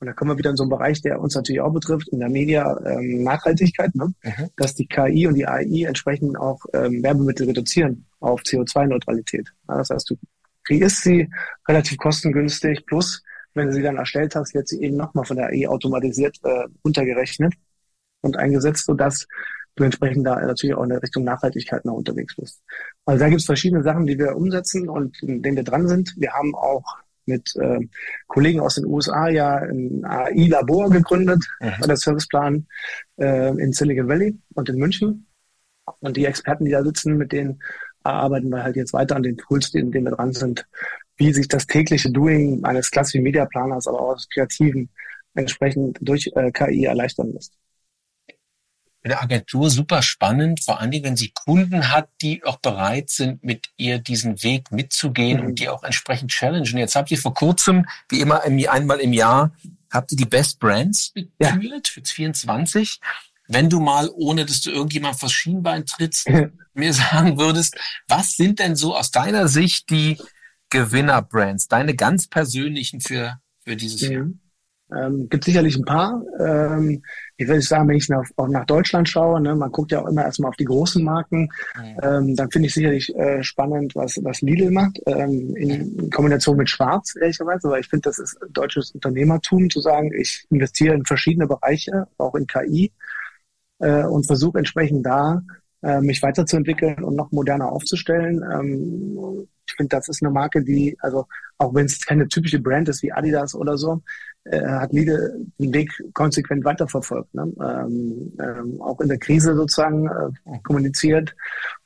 und 0.01 0.07
da 0.07 0.15
kommen 0.15 0.31
wir 0.31 0.39
wieder 0.39 0.51
in 0.51 0.57
so 0.57 0.63
einen 0.63 0.71
Bereich, 0.71 1.03
der 1.03 1.21
uns 1.21 1.35
natürlich 1.35 1.61
auch 1.61 1.73
betrifft, 1.73 2.09
in 2.09 2.21
der 2.21 2.31
Media 2.31 2.75
ähm, 2.87 3.23
Nachhaltigkeit, 3.23 3.95
ne? 3.95 4.13
Mhm. 4.23 4.49
dass 4.57 4.75
die 4.75 4.87
KI 4.87 5.27
und 5.27 5.35
die 5.35 5.47
AI 5.47 5.85
entsprechend 5.87 6.39
auch 6.39 6.61
ähm, 6.73 7.03
Werbemittel 7.03 7.47
reduzieren 7.47 8.07
auf 8.19 8.41
CO2-Neutralität. 8.41 9.53
Ja, 9.69 9.77
das 9.77 9.91
heißt, 9.91 10.09
du 10.09 10.17
kreierst 10.65 11.03
sie 11.03 11.29
relativ 11.69 11.99
kostengünstig, 11.99 12.87
plus 12.87 13.23
wenn 13.55 13.67
du 13.67 13.73
sie 13.75 13.83
dann 13.83 13.99
erstellt 13.99 14.35
hast, 14.37 14.55
wird 14.55 14.69
sie 14.69 14.81
eben 14.81 14.97
nochmal 14.97 15.27
von 15.27 15.37
der 15.37 15.49
AI 15.49 15.69
automatisiert 15.69 16.39
äh, 16.45 16.67
untergerechnet 16.83 17.55
und 18.23 18.39
eingesetzt, 18.39 18.87
sodass 18.87 19.27
du 19.75 19.85
entsprechend 19.85 20.27
da 20.27 20.41
natürlich 20.41 20.77
auch 20.77 20.85
in 20.85 20.91
der 20.91 21.03
Richtung 21.03 21.25
Nachhaltigkeit 21.25 21.85
noch 21.85 21.95
unterwegs 21.95 22.37
bist. 22.37 22.63
Also 23.05 23.21
da 23.21 23.29
gibt 23.29 23.41
es 23.41 23.47
verschiedene 23.47 23.83
Sachen, 23.83 24.07
die 24.07 24.19
wir 24.19 24.35
umsetzen 24.35 24.89
und 24.89 25.23
in 25.23 25.43
denen 25.43 25.57
wir 25.57 25.65
dran 25.65 25.89
sind. 25.89 26.15
Wir 26.17 26.33
haben 26.33 26.55
auch 26.55 26.85
mit 27.31 27.55
äh, 27.57 27.79
Kollegen 28.27 28.61
aus 28.61 28.75
den 28.75 28.87
USA 28.87 29.29
ja 29.29 29.57
ein 29.57 30.05
AI-Labor 30.05 30.91
gegründet 30.91 31.43
mhm. 31.61 31.73
bei 31.81 31.87
der 31.87 31.97
Serviceplan 31.97 32.67
äh, 33.19 33.49
in 33.59 33.73
Silicon 33.73 34.09
Valley 34.09 34.39
und 34.55 34.69
in 34.69 34.77
München. 34.77 35.27
Und 36.01 36.17
die 36.17 36.27
Experten, 36.27 36.67
die 36.67 36.71
da 36.71 36.85
sitzen, 36.85 37.17
mit 37.17 37.33
denen 37.33 37.63
arbeiten 38.03 38.51
wir 38.51 38.63
halt 38.63 38.77
jetzt 38.77 38.93
weiter 38.93 39.17
an 39.17 39.23
den 39.23 39.37
Tools, 39.37 39.75
in 39.75 39.91
denen 39.91 40.07
wir 40.07 40.13
dran 40.13 40.33
sind, 40.33 40.67
wie 41.17 41.33
sich 41.33 41.49
das 41.49 41.67
tägliche 41.67 42.11
Doing 42.11 42.65
eines 42.65 42.91
klassischen 42.91 43.23
Mediaplaners, 43.23 43.87
aber 43.87 44.01
auch 44.01 44.15
des 44.15 44.29
Kreativen 44.29 44.91
entsprechend 45.35 45.99
durch 46.01 46.31
äh, 46.35 46.51
KI 46.51 46.85
erleichtern 46.85 47.33
lässt 47.33 47.55
in 49.03 49.11
der 49.11 49.23
Agentur 49.23 49.71
super 49.71 50.03
spannend, 50.03 50.63
vor 50.63 50.81
allen 50.81 50.91
Dingen, 50.91 51.05
wenn 51.05 51.17
sie 51.17 51.33
Kunden 51.33 51.91
hat, 51.91 52.09
die 52.21 52.45
auch 52.45 52.59
bereit 52.59 53.09
sind, 53.09 53.43
mit 53.43 53.69
ihr 53.77 53.99
diesen 53.99 54.43
Weg 54.43 54.71
mitzugehen 54.73 55.41
mhm. 55.41 55.47
und 55.47 55.59
die 55.59 55.69
auch 55.69 55.85
entsprechend 55.85 56.31
challengen. 56.31 56.79
Jetzt 56.79 56.97
habt 56.97 57.11
ihr 57.11 57.19
vor 57.19 57.35
kurzem, 57.35 57.87
wie 58.11 58.21
immer 58.21 58.43
einmal 58.43 59.01
im 59.01 59.13
Jahr, 59.13 59.53
habt 59.91 60.13
ihr 60.13 60.19
die 60.19 60.27
Best 60.27 60.61
Brands 60.61 61.13
gekürt 61.15 61.33
ja. 61.41 61.93
für 61.93 62.03
24. 62.05 63.01
Wenn 63.49 63.69
du 63.69 63.81
mal, 63.81 64.09
ohne 64.15 64.45
dass 64.45 64.61
du 64.61 64.71
irgendjemand 64.71 65.19
vors 65.19 65.33
Schienbein 65.33 65.87
trittst, 65.87 66.29
mir 66.75 66.93
sagen 66.95 67.39
würdest, 67.39 67.77
was 68.07 68.33
sind 68.33 68.59
denn 68.59 68.77
so 68.77 68.97
aus 68.97 69.11
deiner 69.11 69.49
Sicht 69.49 69.91
die 69.91 70.19
Gewinnerbrands, 70.69 71.69
deine 71.69 71.95
ganz 71.95 72.29
persönlichen 72.29 73.01
für, 73.01 73.41
für 73.65 73.77
dieses 73.77 74.03
mhm. 74.03 74.13
Jahr? 74.13 74.27
Ähm, 74.93 75.29
gibt 75.29 75.45
sicherlich 75.45 75.77
ein 75.77 75.85
paar. 75.85 76.23
Ähm, 76.41 77.03
ich 77.41 77.49
würde 77.49 77.63
sagen, 77.63 77.89
wenn 77.89 77.97
ich 77.97 78.09
nach, 78.11 78.25
auch 78.37 78.49
nach 78.49 78.67
Deutschland 78.67 79.09
schaue, 79.09 79.41
ne, 79.41 79.55
man 79.55 79.73
guckt 79.73 79.93
ja 79.93 80.03
auch 80.03 80.09
immer 80.09 80.25
erstmal 80.25 80.51
auf 80.51 80.57
die 80.57 80.67
großen 80.67 81.03
Marken, 81.03 81.49
ähm, 82.03 82.37
dann 82.37 82.51
finde 82.51 82.69
ich 82.69 82.75
sicherlich 82.75 83.15
äh, 83.17 83.43
spannend, 83.43 83.97
was, 83.97 84.23
was 84.23 84.43
Lidl 84.43 84.71
macht, 84.71 85.01
ähm, 85.07 85.57
in, 85.57 85.99
in 85.99 86.11
Kombination 86.11 86.59
mit 86.59 86.69
Schwarz, 86.69 87.15
ehrlicherweise, 87.19 87.71
weil 87.71 87.81
ich 87.81 87.89
finde, 87.89 88.11
das 88.11 88.19
ist 88.19 88.39
deutsches 88.51 88.91
Unternehmertum, 88.91 89.71
zu 89.71 89.81
sagen, 89.81 90.13
ich 90.13 90.45
investiere 90.51 90.95
in 90.95 91.07
verschiedene 91.07 91.47
Bereiche, 91.47 92.09
auch 92.19 92.35
in 92.35 92.47
KI, 92.47 92.93
äh, 93.79 94.05
und 94.05 94.27
versuche 94.27 94.59
entsprechend 94.59 95.07
da 95.07 95.43
äh, 95.83 96.03
mich 96.03 96.23
weiterzuentwickeln 96.23 97.03
und 97.03 97.17
noch 97.17 97.33
moderner 97.33 97.73
aufzustellen. 97.73 98.45
Ähm, 98.53 99.49
ich 99.71 99.77
finde, 99.77 99.97
das 99.97 100.09
ist 100.09 100.23
eine 100.23 100.33
Marke, 100.33 100.63
die, 100.63 100.97
also 101.01 101.27
auch 101.59 101.75
wenn 101.75 101.87
es 101.87 102.01
keine 102.01 102.27
typische 102.29 102.59
Brand 102.59 102.89
ist 102.89 103.03
wie 103.03 103.13
Adidas 103.13 103.55
oder 103.55 103.77
so, 103.77 104.03
äh, 104.45 104.65
hat 104.65 104.93
Lidl 104.93 105.47
den 105.59 105.75
Weg 105.75 105.91
konsequent 106.15 106.65
weiterverfolgt. 106.65 107.35
Ne? 107.35 107.53
Ähm, 107.63 108.33
ähm, 108.41 108.81
auch 108.81 108.99
in 109.01 109.09
der 109.09 109.19
Krise 109.19 109.55
sozusagen 109.55 110.07
äh, 110.07 110.59
kommuniziert 110.63 111.37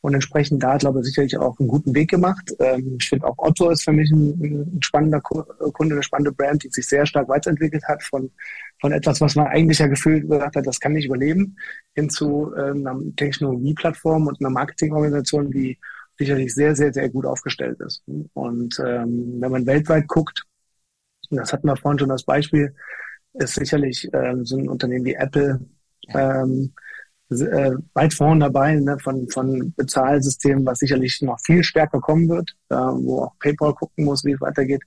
und 0.01 0.15
entsprechend 0.15 0.63
da, 0.63 0.77
glaube 0.77 1.01
ich, 1.01 1.07
sicherlich 1.07 1.37
auch 1.37 1.59
einen 1.59 1.69
guten 1.69 1.95
Weg 1.95 2.11
gemacht. 2.11 2.55
Ähm, 2.61 2.97
ich 3.01 3.09
finde 3.09 3.27
auch 3.27 3.35
Otto 3.39 3.71
ist 3.71 3.83
für 3.83 3.93
mich 3.93 4.11
ein, 4.13 4.75
ein 4.77 4.83
spannender 4.83 5.21
Kunde, 5.21 5.95
eine 5.95 6.03
spannende 6.03 6.33
Brand, 6.33 6.63
die 6.63 6.71
sich 6.71 6.87
sehr 6.87 7.05
stark 7.07 7.29
weiterentwickelt 7.29 7.85
hat 7.89 8.03
von, 8.05 8.31
von 8.81 8.93
etwas, 8.93 9.21
was 9.21 9.35
man 9.35 9.49
eigentlich 9.49 9.81
ja 9.81 9.89
gefühlt 9.89 10.29
gesagt 10.29 10.55
hat, 10.55 10.67
das 10.67 10.79
kann 10.79 10.93
nicht 10.93 11.07
überleben, 11.07 11.57
hin 11.95 12.09
zu 12.09 12.55
äh, 12.57 12.71
einer 12.71 12.97
Technologieplattform 13.17 14.29
und 14.29 14.41
einer 14.41 14.51
Marketingorganisation, 14.51 15.51
die 15.51 15.77
sicherlich 16.17 16.55
sehr, 16.55 16.75
sehr, 16.77 16.93
sehr 16.93 17.09
gut 17.09 17.27
aufgestellt 17.27 17.81
ist. 17.81 18.03
Und 18.35 18.79
ähm, 18.85 19.37
wenn 19.41 19.51
man 19.51 19.67
weltweit 19.67 20.07
guckt, 20.09 20.45
das 21.31 21.53
hatten 21.53 21.67
wir 21.67 21.77
vorhin 21.77 21.99
schon 21.99 22.11
als 22.11 22.25
Beispiel, 22.25 22.75
ist 23.35 23.55
sicherlich 23.55 24.09
ähm, 24.13 24.45
so 24.45 24.57
ein 24.57 24.69
Unternehmen 24.69 25.05
wie 25.05 25.15
Apple, 25.15 25.61
ähm, 26.09 26.73
äh, 27.31 27.73
weit 27.95 28.15
vorne 28.15 28.45
dabei 28.45 28.77
ne, 28.77 28.99
von, 28.99 29.29
von 29.29 29.73
Bezahlsystemen, 29.77 30.65
was 30.67 30.79
sicherlich 30.79 31.21
noch 31.23 31.41
viel 31.41 31.65
stärker 31.65 32.01
kommen 32.01 32.29
wird, 32.29 32.55
äh, 32.69 32.77
wo 32.77 33.23
auch 33.23 33.39
PayPal 33.41 33.75
gucken 33.75 34.05
muss, 34.05 34.25
wie 34.25 34.33
es 34.33 34.41
weitergeht, 34.41 34.83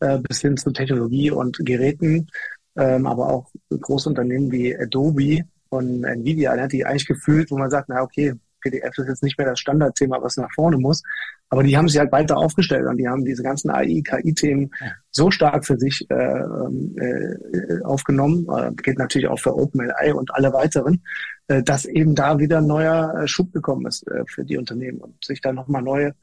äh, 0.00 0.18
bis 0.18 0.40
hin 0.40 0.56
zu 0.56 0.70
Technologie 0.70 1.30
und 1.30 1.58
Geräten, 1.64 2.28
ähm, 2.76 3.06
aber 3.06 3.28
auch 3.28 3.50
große 3.68 4.08
Unternehmen 4.08 4.50
wie 4.50 4.76
Adobe 4.76 5.44
und 5.68 6.04
Nvidia, 6.04 6.54
ne, 6.56 6.68
die 6.68 6.84
eigentlich 6.84 7.06
gefühlt, 7.06 7.50
wo 7.50 7.58
man 7.58 7.70
sagt, 7.70 7.88
na 7.88 8.02
okay, 8.02 8.34
PDF 8.62 8.96
ist 8.96 9.08
jetzt 9.08 9.22
nicht 9.22 9.36
mehr 9.38 9.48
das 9.48 9.58
Standardthema, 9.58 10.22
was 10.22 10.36
nach 10.36 10.52
vorne 10.54 10.78
muss. 10.78 11.02
Aber 11.50 11.62
die 11.62 11.76
haben 11.76 11.88
sich 11.88 11.98
halt 11.98 12.12
weiter 12.12 12.38
aufgestellt 12.38 12.86
und 12.86 12.96
die 12.96 13.08
haben 13.08 13.24
diese 13.24 13.42
ganzen 13.42 13.70
AI, 13.70 14.02
KI-Themen 14.02 14.70
so 15.10 15.30
stark 15.30 15.66
für 15.66 15.78
sich 15.78 16.08
äh, 16.10 16.14
äh, 16.14 17.82
aufgenommen, 17.84 18.46
äh, 18.50 18.72
geht 18.82 18.98
natürlich 18.98 19.28
auch 19.28 19.38
für 19.38 19.54
OpenAI 19.54 20.14
und 20.14 20.34
alle 20.34 20.52
weiteren, 20.54 21.02
äh, 21.48 21.62
dass 21.62 21.84
eben 21.84 22.14
da 22.14 22.38
wieder 22.38 22.58
ein 22.58 22.66
neuer 22.66 23.14
äh, 23.14 23.28
Schub 23.28 23.52
gekommen 23.52 23.86
ist 23.86 24.06
äh, 24.08 24.24
für 24.26 24.44
die 24.44 24.56
Unternehmen 24.56 24.98
und 24.98 25.22
sich 25.22 25.42
da 25.42 25.52
nochmal 25.52 25.82
neue 25.82 26.14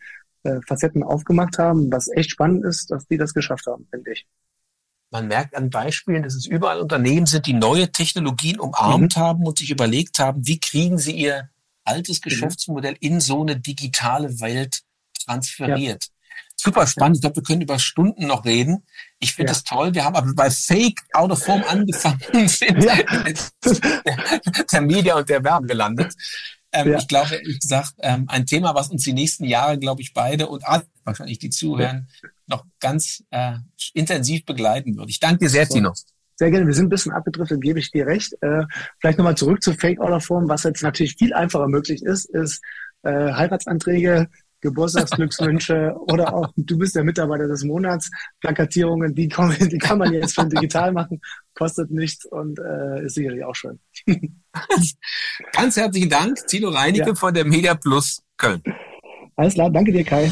äh, 0.44 0.60
Facetten 0.66 1.04
aufgemacht 1.04 1.60
haben, 1.60 1.92
was 1.92 2.08
echt 2.08 2.32
spannend 2.32 2.66
ist, 2.66 2.90
dass 2.90 3.06
die 3.08 3.18
das 3.18 3.34
geschafft 3.34 3.68
haben, 3.68 3.86
finde 3.92 4.14
ich. 4.14 4.26
Man 5.12 5.28
merkt 5.28 5.56
an 5.56 5.70
Beispielen, 5.70 6.24
dass 6.24 6.36
es 6.36 6.46
überall 6.46 6.80
Unternehmen 6.80 7.26
sind, 7.26 7.48
die 7.48 7.54
neue 7.54 7.92
Technologien 7.92 8.60
umarmt 8.60 9.16
mhm. 9.16 9.20
haben 9.20 9.46
und 9.46 9.58
sich 9.58 9.72
überlegt 9.72 10.20
haben, 10.20 10.46
wie 10.46 10.60
kriegen 10.60 10.98
sie 10.98 11.14
ihr 11.14 11.50
altes 11.90 12.20
mhm. 12.20 12.30
Geschäftsmodell 12.30 12.96
in 13.00 13.20
so 13.20 13.42
eine 13.42 13.60
digitale 13.60 14.40
Welt 14.40 14.82
transferiert. 15.26 16.06
Ja. 16.06 16.14
Super 16.56 16.88
spannend. 16.88 17.18
Ich 17.18 17.22
glaube, 17.22 17.38
wir 17.38 17.44
können 17.44 17.62
über 17.62 17.80
Stunden 17.80 18.28
noch 18.28 18.44
reden. 18.44 18.86
Ich 19.20 19.34
finde 19.34 19.52
ja. 19.52 19.54
das 19.54 19.64
toll. 19.64 19.94
Wir 19.94 20.04
haben 20.04 20.16
aber 20.16 20.34
bei 20.34 20.50
Fake 20.50 21.00
Out 21.14 21.32
of 21.32 21.44
Form 21.44 21.64
angefangen 21.66 22.20
und 22.34 22.50
sind 22.50 22.84
ja. 22.84 22.98
der 24.72 24.82
Media 24.82 25.16
und 25.16 25.30
der 25.30 25.44
Werben 25.44 25.68
gelandet. 25.68 26.14
Ähm, 26.72 26.92
ja. 26.92 26.98
Ich 26.98 27.08
glaube, 27.08 27.36
ehrlich 27.36 27.62
gesagt, 27.62 27.94
ähm, 28.00 28.26
ein 28.28 28.46
Thema, 28.46 28.76
was 28.76 28.90
uns 28.90 29.04
die 29.04 29.14
nächsten 29.14 29.46
Jahre, 29.46 29.80
glaube 29.80 30.02
ich, 30.02 30.14
beide 30.14 30.48
und 30.48 30.68
alle, 30.68 30.86
wahrscheinlich 31.04 31.40
die 31.40 31.50
zuhören, 31.50 32.10
noch 32.46 32.66
ganz 32.80 33.24
äh, 33.32 33.56
intensiv 33.94 34.46
begleiten 34.46 34.98
wird. 34.98 35.10
Ich 35.10 35.20
danke 35.20 35.46
dir 35.46 35.50
sehr. 35.50 35.68
Tino. 35.68 35.94
Sehr 36.40 36.52
gerne. 36.52 36.66
Wir 36.68 36.74
sind 36.74 36.86
ein 36.86 36.90
bisschen 36.90 37.12
abgedriftet, 37.12 37.60
gebe 37.60 37.80
ich 37.80 37.92
dir 37.92 38.08
recht. 38.08 38.34
Äh, 38.40 38.64
vielleicht 39.02 39.18
nochmal 39.18 39.36
zurück 39.36 39.62
zu 39.62 39.74
Fake-Order-Form. 39.74 40.48
Was 40.48 40.64
jetzt 40.64 40.82
natürlich 40.82 41.18
viel 41.18 41.34
einfacher 41.34 41.68
möglich 41.68 42.02
ist, 42.02 42.30
ist 42.30 42.62
äh, 43.04 43.34
Heiratsanträge, 43.34 44.30
Geburtstagsglückswünsche 44.62 45.96
oder 46.08 46.34
auch 46.34 46.54
du 46.56 46.78
bist 46.78 46.96
der 46.96 47.04
Mitarbeiter 47.04 47.50
des 47.50 47.66
Monats, 47.66 48.10
Plakatierungen, 48.40 49.14
die, 49.14 49.28
kommen, 49.28 49.58
die 49.68 49.78
kann 49.80 49.98
man 49.98 50.14
jetzt 50.14 50.34
schon 50.34 50.50
digital 50.50 50.94
machen, 50.94 51.20
kostet 51.56 51.92
nichts 51.92 52.24
und 52.24 52.58
äh, 52.58 53.04
ist 53.04 53.16
sicherlich 53.16 53.44
auch 53.44 53.56
schön. 53.56 53.78
Ganz 55.52 55.76
herzlichen 55.76 56.10
Dank, 56.10 56.38
Tino 56.48 56.70
Reinecke 56.70 57.10
ja. 57.10 57.16
von 57.16 57.34
der 57.34 57.44
Media 57.44 57.76
Plus 57.76 58.22
Köln. 58.38 58.64
Alles 59.36 59.56
klar, 59.56 59.70
danke 59.70 59.92
dir 59.92 60.06
Kai. 60.06 60.32